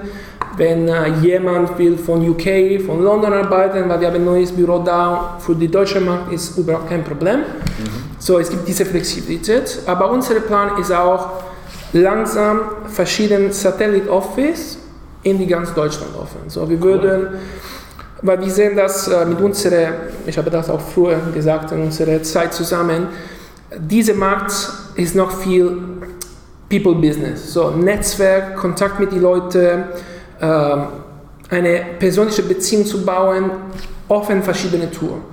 Wenn 0.57 0.87
äh, 0.89 1.07
jemand 1.21 1.79
will 1.79 1.97
von 1.97 2.21
UK, 2.29 2.81
von 2.85 3.01
London 3.01 3.33
arbeiten, 3.33 3.89
weil 3.89 3.99
wir 4.01 4.07
haben 4.07 4.17
ein 4.17 4.25
neues 4.25 4.51
Büro 4.51 4.79
da, 4.79 5.37
für 5.39 5.55
den 5.55 5.71
deutschen 5.71 6.05
Markt 6.05 6.33
ist 6.33 6.57
überhaupt 6.57 6.89
kein 6.89 7.03
Problem. 7.03 7.39
Mhm. 7.39 8.12
So, 8.25 8.39
es 8.39 8.49
gibt 8.49 8.65
diese 8.65 8.85
Flexibilität, 8.85 9.79
aber 9.85 10.09
unser 10.09 10.35
Plan 10.39 10.77
ist 10.79 10.93
auch, 10.93 11.43
langsam 11.91 12.61
verschiedene 12.87 13.51
Satellite 13.51 14.09
Office 14.09 14.77
in 15.23 15.37
die 15.37 15.45
ganz 15.45 15.73
Deutschland 15.73 16.15
offen. 16.15 16.39
So, 16.47 16.69
wir 16.69 16.81
würden, 16.81 17.39
weil 18.21 18.39
wir 18.39 18.49
sehen 18.49 18.77
das 18.77 19.09
äh, 19.09 19.25
mit 19.25 19.41
unserer, 19.41 19.89
ich 20.25 20.37
habe 20.37 20.49
das 20.49 20.69
auch 20.69 20.79
früher 20.79 21.17
gesagt, 21.33 21.73
in 21.73 21.81
unserer 21.81 22.23
Zeit 22.23 22.53
zusammen, 22.53 23.07
dieser 23.77 24.13
Markt 24.13 24.53
ist 24.95 25.15
noch 25.15 25.31
viel 25.39 25.77
People 26.69 26.95
Business, 26.95 27.51
so 27.51 27.71
Netzwerk, 27.71 28.55
Kontakt 28.55 29.01
mit 29.01 29.11
den 29.11 29.21
Leuten, 29.21 29.83
äh, 30.39 30.77
eine 31.49 31.85
persönliche 31.99 32.43
Beziehung 32.43 32.85
zu 32.85 33.05
bauen, 33.05 33.51
offen 34.07 34.41
verschiedene 34.41 34.89
Touren. 34.89 35.32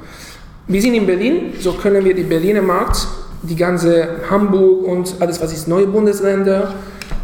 Wir 0.71 0.81
sind 0.81 0.95
in 0.95 1.05
Berlin, 1.05 1.53
so 1.59 1.73
können 1.73 2.05
wir 2.05 2.15
den 2.15 2.29
Berliner 2.29 2.63
Markt, 2.63 3.09
die 3.43 3.57
ganze 3.57 4.21
Hamburg 4.31 4.87
und 4.87 5.17
alles, 5.19 5.43
was 5.43 5.53
ist 5.53 5.67
neue 5.67 5.89
Bundesländer. 5.89 6.75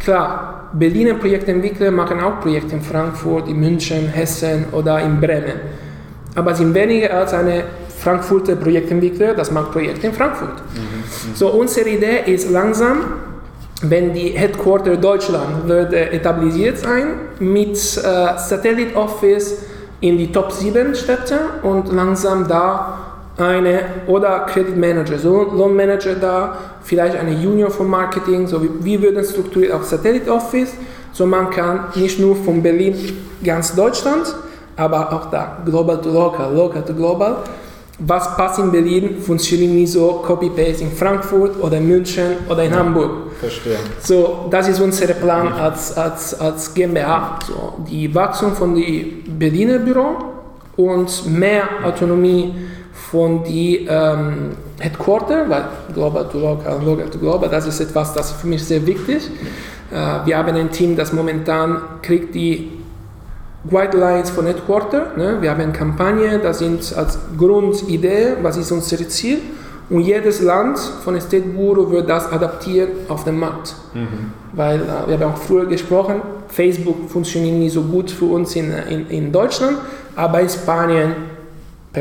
Klar, 0.03 0.69
Berliner 0.73 1.13
Projektentwickler 1.13 1.89
machen 1.91 2.19
auch 2.19 2.41
Projekte 2.41 2.75
in 2.75 2.81
Frankfurt, 2.81 3.47
in 3.47 3.57
München, 3.57 4.09
Hessen 4.09 4.65
oder 4.73 4.99
in 4.99 5.21
Bremen. 5.21 5.61
Aber 6.35 6.53
sind 6.55 6.73
weniger 6.73 7.13
als 7.13 7.33
eine 7.33 7.63
Frankfurter 7.97 8.57
Projektentwickler, 8.57 9.33
das 9.33 9.49
macht 9.49 9.71
Projekte 9.71 10.07
in 10.07 10.13
Frankfurt. 10.13 10.57
Mhm. 10.75 11.33
So, 11.33 11.47
unsere 11.47 11.87
Idee 11.87 12.23
ist 12.25 12.51
langsam, 12.51 12.97
wenn 13.81 14.13
die 14.13 14.31
Headquarter 14.31 14.97
Deutschland 14.97 15.69
würde 15.69 16.11
etabliert 16.11 16.79
sein 16.79 17.13
mit 17.39 17.77
äh, 17.77 18.37
Satellite 18.37 18.93
Office 18.97 19.59
in 20.01 20.17
die 20.17 20.33
Top 20.33 20.51
7 20.51 20.93
Städte 20.95 21.39
und 21.63 21.93
langsam 21.93 22.45
da 22.45 23.06
eine 23.37 23.81
oder 24.07 24.39
Credit 24.47 24.75
Manager, 24.75 25.17
so 25.17 25.43
Loan 25.51 25.75
Manager 25.75 26.15
da, 26.15 26.57
vielleicht 26.83 27.15
eine 27.15 27.31
Junior 27.31 27.69
vom 27.69 27.89
Marketing, 27.89 28.47
so 28.47 28.61
wie 28.61 28.69
wir 28.83 29.01
würden 29.01 29.23
strukturiert 29.23 29.73
auf 29.73 29.85
Satellite 29.85 30.31
Office, 30.31 30.73
so 31.13 31.25
man 31.25 31.49
kann 31.49 31.85
nicht 31.95 32.19
nur 32.19 32.35
von 32.35 32.61
Berlin 32.61 32.95
ganz 33.43 33.75
Deutschland, 33.75 34.33
aber 34.75 35.11
auch 35.13 35.29
da 35.29 35.57
global 35.65 36.01
to 36.01 36.09
local, 36.09 36.53
local 36.53 36.83
to 36.83 36.93
global. 36.93 37.37
Was 37.99 38.35
passt 38.37 38.59
in 38.59 38.71
Berlin, 38.71 39.19
funktioniert 39.19 39.71
nicht 39.71 39.91
so 39.91 40.21
Copy-Paste 40.23 40.83
in 40.83 40.91
Frankfurt 40.91 41.59
oder 41.59 41.77
in 41.77 41.87
München 41.87 42.37
oder 42.47 42.63
in 42.63 42.71
ja, 42.71 42.77
Hamburg. 42.77 43.31
Verstehe. 43.39 43.77
So, 43.99 44.45
das 44.51 44.67
ist 44.67 44.79
unser 44.79 45.07
Plan 45.15 45.51
als, 45.51 45.97
als, 45.97 46.39
als 46.39 46.71
GmbH. 46.75 47.39
So, 47.47 47.73
die 47.89 48.13
Wachstum 48.13 48.53
von 48.53 48.75
dem 48.75 49.23
Berliner 49.39 49.79
Büro 49.79 50.15
und 50.75 51.25
mehr 51.25 51.63
Autonomie 51.83 52.53
von 53.11 53.43
die 53.43 53.87
ähm, 53.89 54.51
Headquarter, 54.79 55.49
weil 55.49 55.63
Global 55.93 56.27
to 56.27 56.39
Local, 56.39 56.81
Local 56.83 57.09
to 57.09 57.17
Global, 57.17 57.49
das 57.49 57.65
ist 57.65 57.79
etwas, 57.79 58.13
das 58.13 58.33
für 58.33 58.47
mich 58.47 58.63
sehr 58.63 58.85
wichtig 58.85 59.17
ist. 59.17 59.29
Äh, 59.91 60.25
wir 60.25 60.37
haben 60.37 60.55
ein 60.55 60.71
Team, 60.71 60.95
das 60.95 61.13
momentan 61.13 61.81
kriegt 62.01 62.35
die 62.35 62.71
Guidelines 63.69 64.29
von 64.29 64.45
Headquarter. 64.45 65.13
Ne? 65.15 65.37
Wir 65.41 65.51
haben 65.51 65.61
eine 65.61 65.71
Kampagne, 65.71 66.39
das 66.39 66.59
sind 66.59 66.93
als 66.95 67.17
Grundidee, 67.37 68.35
was 68.41 68.57
ist 68.57 68.71
unser 68.71 68.97
Ziel. 69.07 69.39
Und 69.89 70.01
jedes 70.01 70.41
Land 70.41 70.77
von 70.77 71.15
Estate 71.15 71.47
Bureau 71.47 71.89
wird 71.89 72.09
das 72.09 72.29
adaptieren 72.29 72.89
auf 73.07 73.23
den 73.23 73.39
Markt. 73.39 73.73
Mhm. 73.93 74.33
Weil 74.51 74.81
äh, 74.81 75.07
wir 75.07 75.19
haben 75.19 75.33
auch 75.33 75.37
früher 75.37 75.65
gesprochen, 75.65 76.21
Facebook 76.49 77.09
funktioniert 77.09 77.55
nicht 77.55 77.73
so 77.73 77.83
gut 77.83 78.11
für 78.11 78.25
uns 78.25 78.53
in, 78.55 78.73
in, 78.89 79.07
in 79.09 79.31
Deutschland, 79.31 79.77
aber 80.15 80.41
in 80.41 80.49
Spanien 80.49 81.36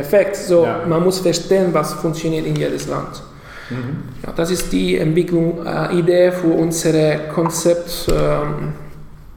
perfekt. 0.03 0.37
So, 0.37 0.65
ja. 0.65 0.85
Man 0.87 1.03
muss 1.03 1.21
verstehen, 1.21 1.73
was 1.73 1.95
funktioniert 1.95 2.47
in 2.47 2.57
jedes 2.57 2.87
Land. 2.87 3.23
Mhm. 3.71 3.99
Ja, 4.25 4.33
das 4.33 4.51
ist 4.51 4.73
die 4.73 4.97
Entwicklung, 4.99 5.67
äh, 5.67 5.99
Idee 5.99 6.33
für 6.33 6.53
unser 6.53 7.17
Konzept 7.35 8.07
ähm, 8.11 8.73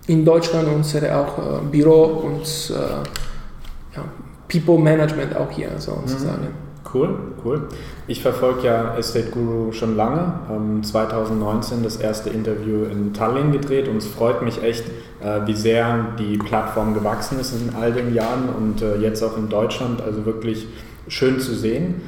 in 0.07 0.23
Deutschland, 0.23 0.67
unser 0.67 1.01
auch 1.19 1.37
äh, 1.37 1.61
Büro 1.71 2.03
und 2.27 2.43
äh, 2.71 3.95
ja, 3.95 4.03
People 4.47 4.77
Management 4.77 5.35
auch 5.35 5.51
hier 5.51 5.69
sozusagen. 5.77 6.41
Mhm. 6.41 6.68
Cool, 6.91 7.19
cool. 7.43 7.67
Ich 8.08 8.21
verfolge 8.21 8.65
ja 8.65 8.95
Estate 8.97 9.30
Guru 9.30 9.71
schon 9.71 9.95
lange. 9.95 10.34
Ähm, 10.52 10.84
2019 10.84 11.84
das 11.84 11.97
erste 11.97 12.30
Interview 12.32 12.86
in 12.86 13.13
Tallinn 13.13 13.52
gedreht 13.52 13.88
und 13.88 13.97
es 13.97 14.08
freut 14.08 14.41
mich 14.41 14.63
echt, 14.63 14.86
äh, 15.21 15.45
wie 15.45 15.54
sehr 15.54 16.08
die 16.17 16.38
Plattform 16.38 16.93
gewachsen 16.95 17.39
ist 17.39 17.54
in 17.54 17.75
all 17.75 17.91
den 17.91 18.13
Jahren 18.13 18.49
und 18.49 18.82
äh, 18.82 18.97
jetzt 18.97 19.21
auch 19.23 19.38
in 19.38 19.49
Deutschland. 19.49 20.02
Also 20.02 20.25
wirklich 20.25 20.67
schön 21.08 21.39
zu 21.39 21.54
sehen. 21.54 22.02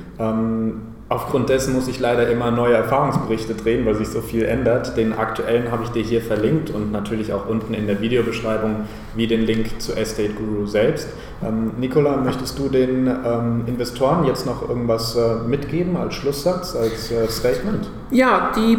Aufgrund 1.12 1.50
dessen 1.50 1.74
muss 1.74 1.90
ich 1.90 2.00
leider 2.00 2.30
immer 2.30 2.52
neue 2.52 2.74
Erfahrungsberichte 2.74 3.54
drehen, 3.54 3.86
weil 3.86 3.96
sich 3.96 4.08
so 4.08 4.22
viel 4.22 4.46
ändert. 4.46 4.96
Den 4.96 5.12
aktuellen 5.12 5.70
habe 5.70 5.84
ich 5.84 5.90
dir 5.90 6.04
hier 6.04 6.22
verlinkt 6.22 6.70
und 6.70 6.94
natürlich 6.94 7.34
auch 7.34 7.50
unten 7.50 7.74
in 7.74 7.86
der 7.86 8.00
Videobeschreibung 8.00 8.88
wie 9.14 9.28
den 9.28 9.42
Link 9.42 9.82
zu 9.82 9.92
Estate 9.92 10.32
Guru 10.32 10.68
selbst. 10.68 11.10
Ähm, 11.46 11.74
Nicola, 11.78 12.16
möchtest 12.16 12.58
du 12.58 12.70
den 12.70 13.08
ähm, 13.08 13.64
Investoren 13.68 14.24
jetzt 14.24 14.46
noch 14.46 14.70
irgendwas 14.70 15.18
äh, 15.18 15.46
mitgeben 15.46 15.98
als 15.98 16.14
Schlusssatz, 16.14 16.78
als 16.78 17.12
äh, 17.12 17.28
Statement? 17.28 17.90
Ja, 18.12 18.54
die 18.56 18.78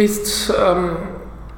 ist 0.00 0.54
ähm, 0.56 0.90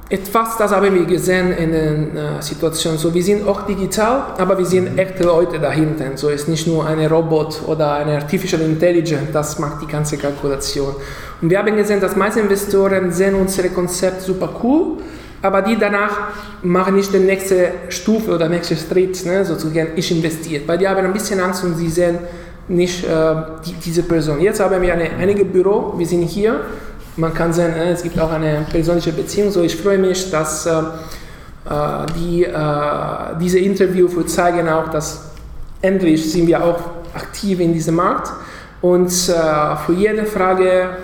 etwas, 0.09 0.57
das 0.57 0.71
haben 0.71 0.93
wir 0.93 1.05
gesehen 1.05 1.51
in 1.51 1.71
den 1.71 2.17
äh, 2.17 2.41
Situationen. 2.41 2.97
So, 2.97 3.13
wir 3.13 3.21
sind 3.21 3.47
auch 3.47 3.61
digital, 3.67 4.33
aber 4.39 4.57
wir 4.57 4.65
sind 4.65 4.97
echte 4.97 5.23
Leute 5.23 5.59
dahinter. 5.59 6.05
So 6.15 6.29
ist 6.29 6.47
nicht 6.47 6.65
nur 6.65 6.85
ein 6.85 6.99
Robot 7.05 7.61
oder 7.67 7.93
eine 7.93 8.15
Artificial 8.15 8.61
Intelligence, 8.61 9.29
das 9.31 9.59
macht 9.59 9.83
die 9.83 9.87
ganze 9.87 10.17
Kalkulation. 10.17 10.95
Und 11.41 11.49
wir 11.51 11.59
haben 11.59 11.75
gesehen, 11.75 12.01
dass 12.01 12.15
meiste 12.15 12.39
Investoren 12.39 13.11
sehen 13.11 13.35
unser 13.35 13.69
Konzept 13.69 14.23
super 14.23 14.49
cool, 14.63 14.97
aber 15.43 15.61
die 15.61 15.77
danach 15.77 16.33
machen 16.63 16.95
nicht 16.95 17.13
die 17.13 17.19
nächste 17.19 17.71
Stufe 17.89 18.33
oder 18.33 18.49
nächste 18.49 18.75
Schritt, 18.75 19.23
ne, 19.25 19.45
sozusagen, 19.45 19.89
ich 19.95 20.11
investiere. 20.11 20.63
Weil 20.65 20.79
die 20.79 20.87
haben 20.87 21.05
ein 21.05 21.13
bisschen 21.13 21.39
Angst 21.39 21.63
und 21.63 21.75
sie 21.75 21.87
sehen 21.87 22.17
nicht 22.67 23.03
äh, 23.03 23.35
die, 23.65 23.73
diese 23.73 24.03
Person. 24.03 24.41
Jetzt 24.41 24.59
haben 24.59 24.81
wir 24.81 24.91
eine, 24.91 25.11
einige 25.19 25.45
Büro, 25.45 25.93
wir 25.97 26.05
sind 26.05 26.23
hier 26.23 26.61
man 27.19 27.33
kann 27.33 27.53
sagen, 27.53 27.73
äh, 27.73 27.91
es 27.91 28.03
gibt 28.03 28.19
auch 28.19 28.31
eine 28.31 28.65
persönliche 28.71 29.11
Beziehung. 29.11 29.51
So, 29.51 29.61
ich 29.61 29.75
freue 29.75 29.97
mich, 29.97 30.31
dass 30.31 30.65
äh, 30.65 30.71
äh 30.71 32.05
die, 32.17 32.45
äh, 32.45 32.55
diese 33.39 33.59
Interview 33.59 34.07
zeigen 34.23 34.69
auch, 34.69 34.89
dass 34.89 35.31
endlich 35.81 36.31
sind 36.31 36.47
wir 36.47 36.63
auch 36.63 36.79
aktiv 37.13 37.59
in 37.59 37.73
diesem 37.73 37.95
Markt 37.95 38.31
und 38.81 39.07
äh, 39.07 39.75
für 39.85 39.93
jede 39.93 40.25
Frage 40.25 40.97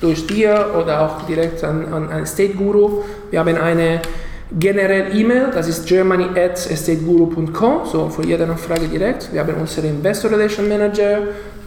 durch 0.00 0.26
dir 0.26 0.66
oder 0.78 1.00
auch 1.00 1.22
direkt 1.26 1.64
an, 1.64 1.92
an, 1.92 2.08
an 2.10 2.22
Estate 2.22 2.54
Guru, 2.54 3.02
wir 3.30 3.40
haben 3.40 3.56
eine 3.56 4.00
generell 4.58 5.16
E-Mail, 5.16 5.50
das 5.52 5.68
ist 5.68 5.86
germany 5.86 6.28
at 6.38 6.70
estateguru.com, 6.70 7.86
so 7.90 8.08
für 8.08 8.24
jede 8.24 8.46
Frage 8.56 8.86
direkt. 8.86 9.32
Wir 9.32 9.40
haben 9.40 9.54
unseren 9.54 9.86
Investor 9.86 10.30
Relation 10.30 10.68
Manager 10.68 11.18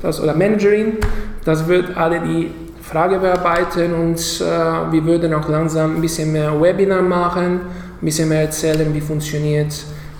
das, 0.02 0.22
oder 0.22 0.34
Managerin, 0.34 0.98
das 1.44 1.68
wird 1.68 1.98
alle 1.98 2.22
die 2.22 2.52
Frage 2.90 3.20
bearbeiten 3.20 3.94
und 3.94 4.18
äh, 4.18 4.92
wir 4.92 5.06
würden 5.06 5.32
auch 5.36 5.48
langsam 5.48 5.98
ein 5.98 6.02
bisschen 6.02 6.32
mehr 6.32 6.60
Webinar 6.60 7.04
machen, 7.04 7.62
ein 8.02 8.06
bisschen 8.06 8.28
mehr 8.30 8.42
erzählen, 8.42 8.92
wie 8.92 9.02
funktioniert 9.02 9.74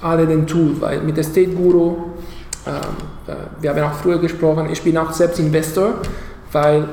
alle 0.04 0.28
den 0.28 0.46
Tool, 0.46 0.80
weil 0.80 1.02
mit 1.02 1.18
der 1.18 1.24
State 1.24 1.50
Guru, 1.50 1.96
ähm, 2.68 2.74
äh, 3.28 3.34
wir 3.60 3.72
haben 3.72 3.82
auch 3.82 3.94
früher 3.94 4.20
gesprochen, 4.20 4.70
ich 4.72 4.84
bin 4.84 4.96
auch 5.00 5.12
selbst 5.12 5.40
Investor, 5.40 5.96
weil 6.52 6.88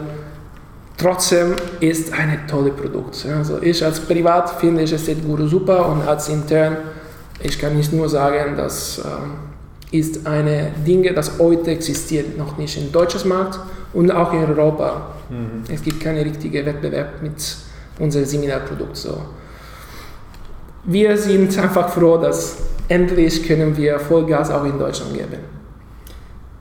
trotzdem 0.96 1.54
ist 1.80 2.10
ein 2.14 2.46
tolles 2.48 2.72
Produkt. 2.74 3.26
Also 3.36 3.60
ich 3.60 3.84
als 3.84 4.00
Privat 4.00 4.48
finde 4.58 4.80
ich 4.80 4.98
State 4.98 5.20
Guru 5.20 5.46
super 5.46 5.90
und 5.90 6.08
als 6.08 6.30
intern, 6.30 6.78
ich 7.42 7.58
kann 7.58 7.76
nicht 7.76 7.92
nur 7.92 8.08
sagen, 8.08 8.56
das 8.56 8.98
äh, 9.92 9.98
ist 9.98 10.26
eine 10.26 10.70
Dinge, 10.86 11.12
das 11.12 11.38
heute 11.38 11.70
existiert 11.70 12.38
noch 12.38 12.56
nicht 12.56 12.78
im 12.78 12.90
deutschen 12.90 13.28
Markt 13.28 13.60
und 13.92 14.10
auch 14.10 14.32
in 14.32 14.42
Europa 14.42 15.15
Mhm. 15.28 15.64
Es 15.72 15.82
gibt 15.82 16.00
keinen 16.00 16.22
richtigen 16.22 16.64
Wettbewerb 16.66 17.22
mit 17.22 17.34
unserem 17.98 18.24
Seminarprodukt. 18.24 18.96
So. 18.96 19.20
Wir 20.84 21.16
sind 21.16 21.58
einfach 21.58 21.88
froh, 21.88 22.16
dass 22.16 22.58
endlich 22.88 23.46
können 23.46 23.76
wir 23.76 23.98
Vollgas 23.98 24.50
auch 24.50 24.64
in 24.64 24.78
Deutschland 24.78 25.14
geben. 25.14 25.56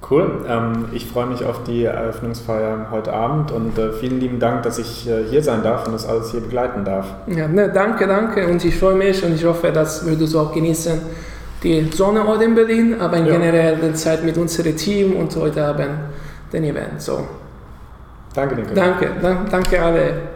Cool. 0.10 0.45
Ähm, 0.47 0.86
ich 0.91 1.08
freue 1.08 1.25
mich 1.25 1.43
auf 1.43 1.63
die 1.63 1.84
Eröffnungsfeier 1.86 2.88
heute 2.91 3.12
Abend 3.12 3.51
und 3.51 3.78
äh, 3.78 3.91
vielen 3.91 4.19
lieben 4.19 4.39
Dank, 4.39 4.62
dass 4.63 4.78
ich 4.78 5.10
äh, 5.10 5.23
hier 5.30 5.41
sein 5.41 5.63
darf 5.63 5.88
und 5.88 5.93
das 5.93 6.08
alles 6.08 6.32
hier 6.32 6.41
begleiten 6.41 6.86
darf. 6.86 7.08
Ja, 7.28 7.47
ne, 7.47 7.71
danke, 7.73 8.06
danke 8.06 8.47
und 8.47 8.63
ich 8.63 8.78
freue 8.78 8.95
mich 8.95 9.23
und 9.23 9.34
ich 9.34 9.43
hoffe, 9.45 9.71
das 9.71 10.06
würdest 10.06 10.34
du 10.34 10.39
auch 10.39 10.54
genießen. 10.54 10.99
Die 11.63 11.89
Sonne 11.91 12.28
heute 12.28 12.43
in 12.43 12.54
Berlin, 12.54 12.95
aber 12.99 13.17
in 13.17 13.25
ja. 13.25 13.34
generell 13.34 13.78
die 13.78 13.93
Zeit 13.93 14.23
mit 14.23 14.38
unserem 14.38 14.75
Team 14.75 15.15
und 15.15 15.36
heute 15.36 15.65
Abend 15.65 15.89
den 16.54 16.63
Event. 16.65 17.01
So. 17.01 17.21
Danke, 18.36 18.56
Nico. 18.56 18.74
Danke, 18.76 19.12
danke 19.50 19.82
alle. 19.82 20.35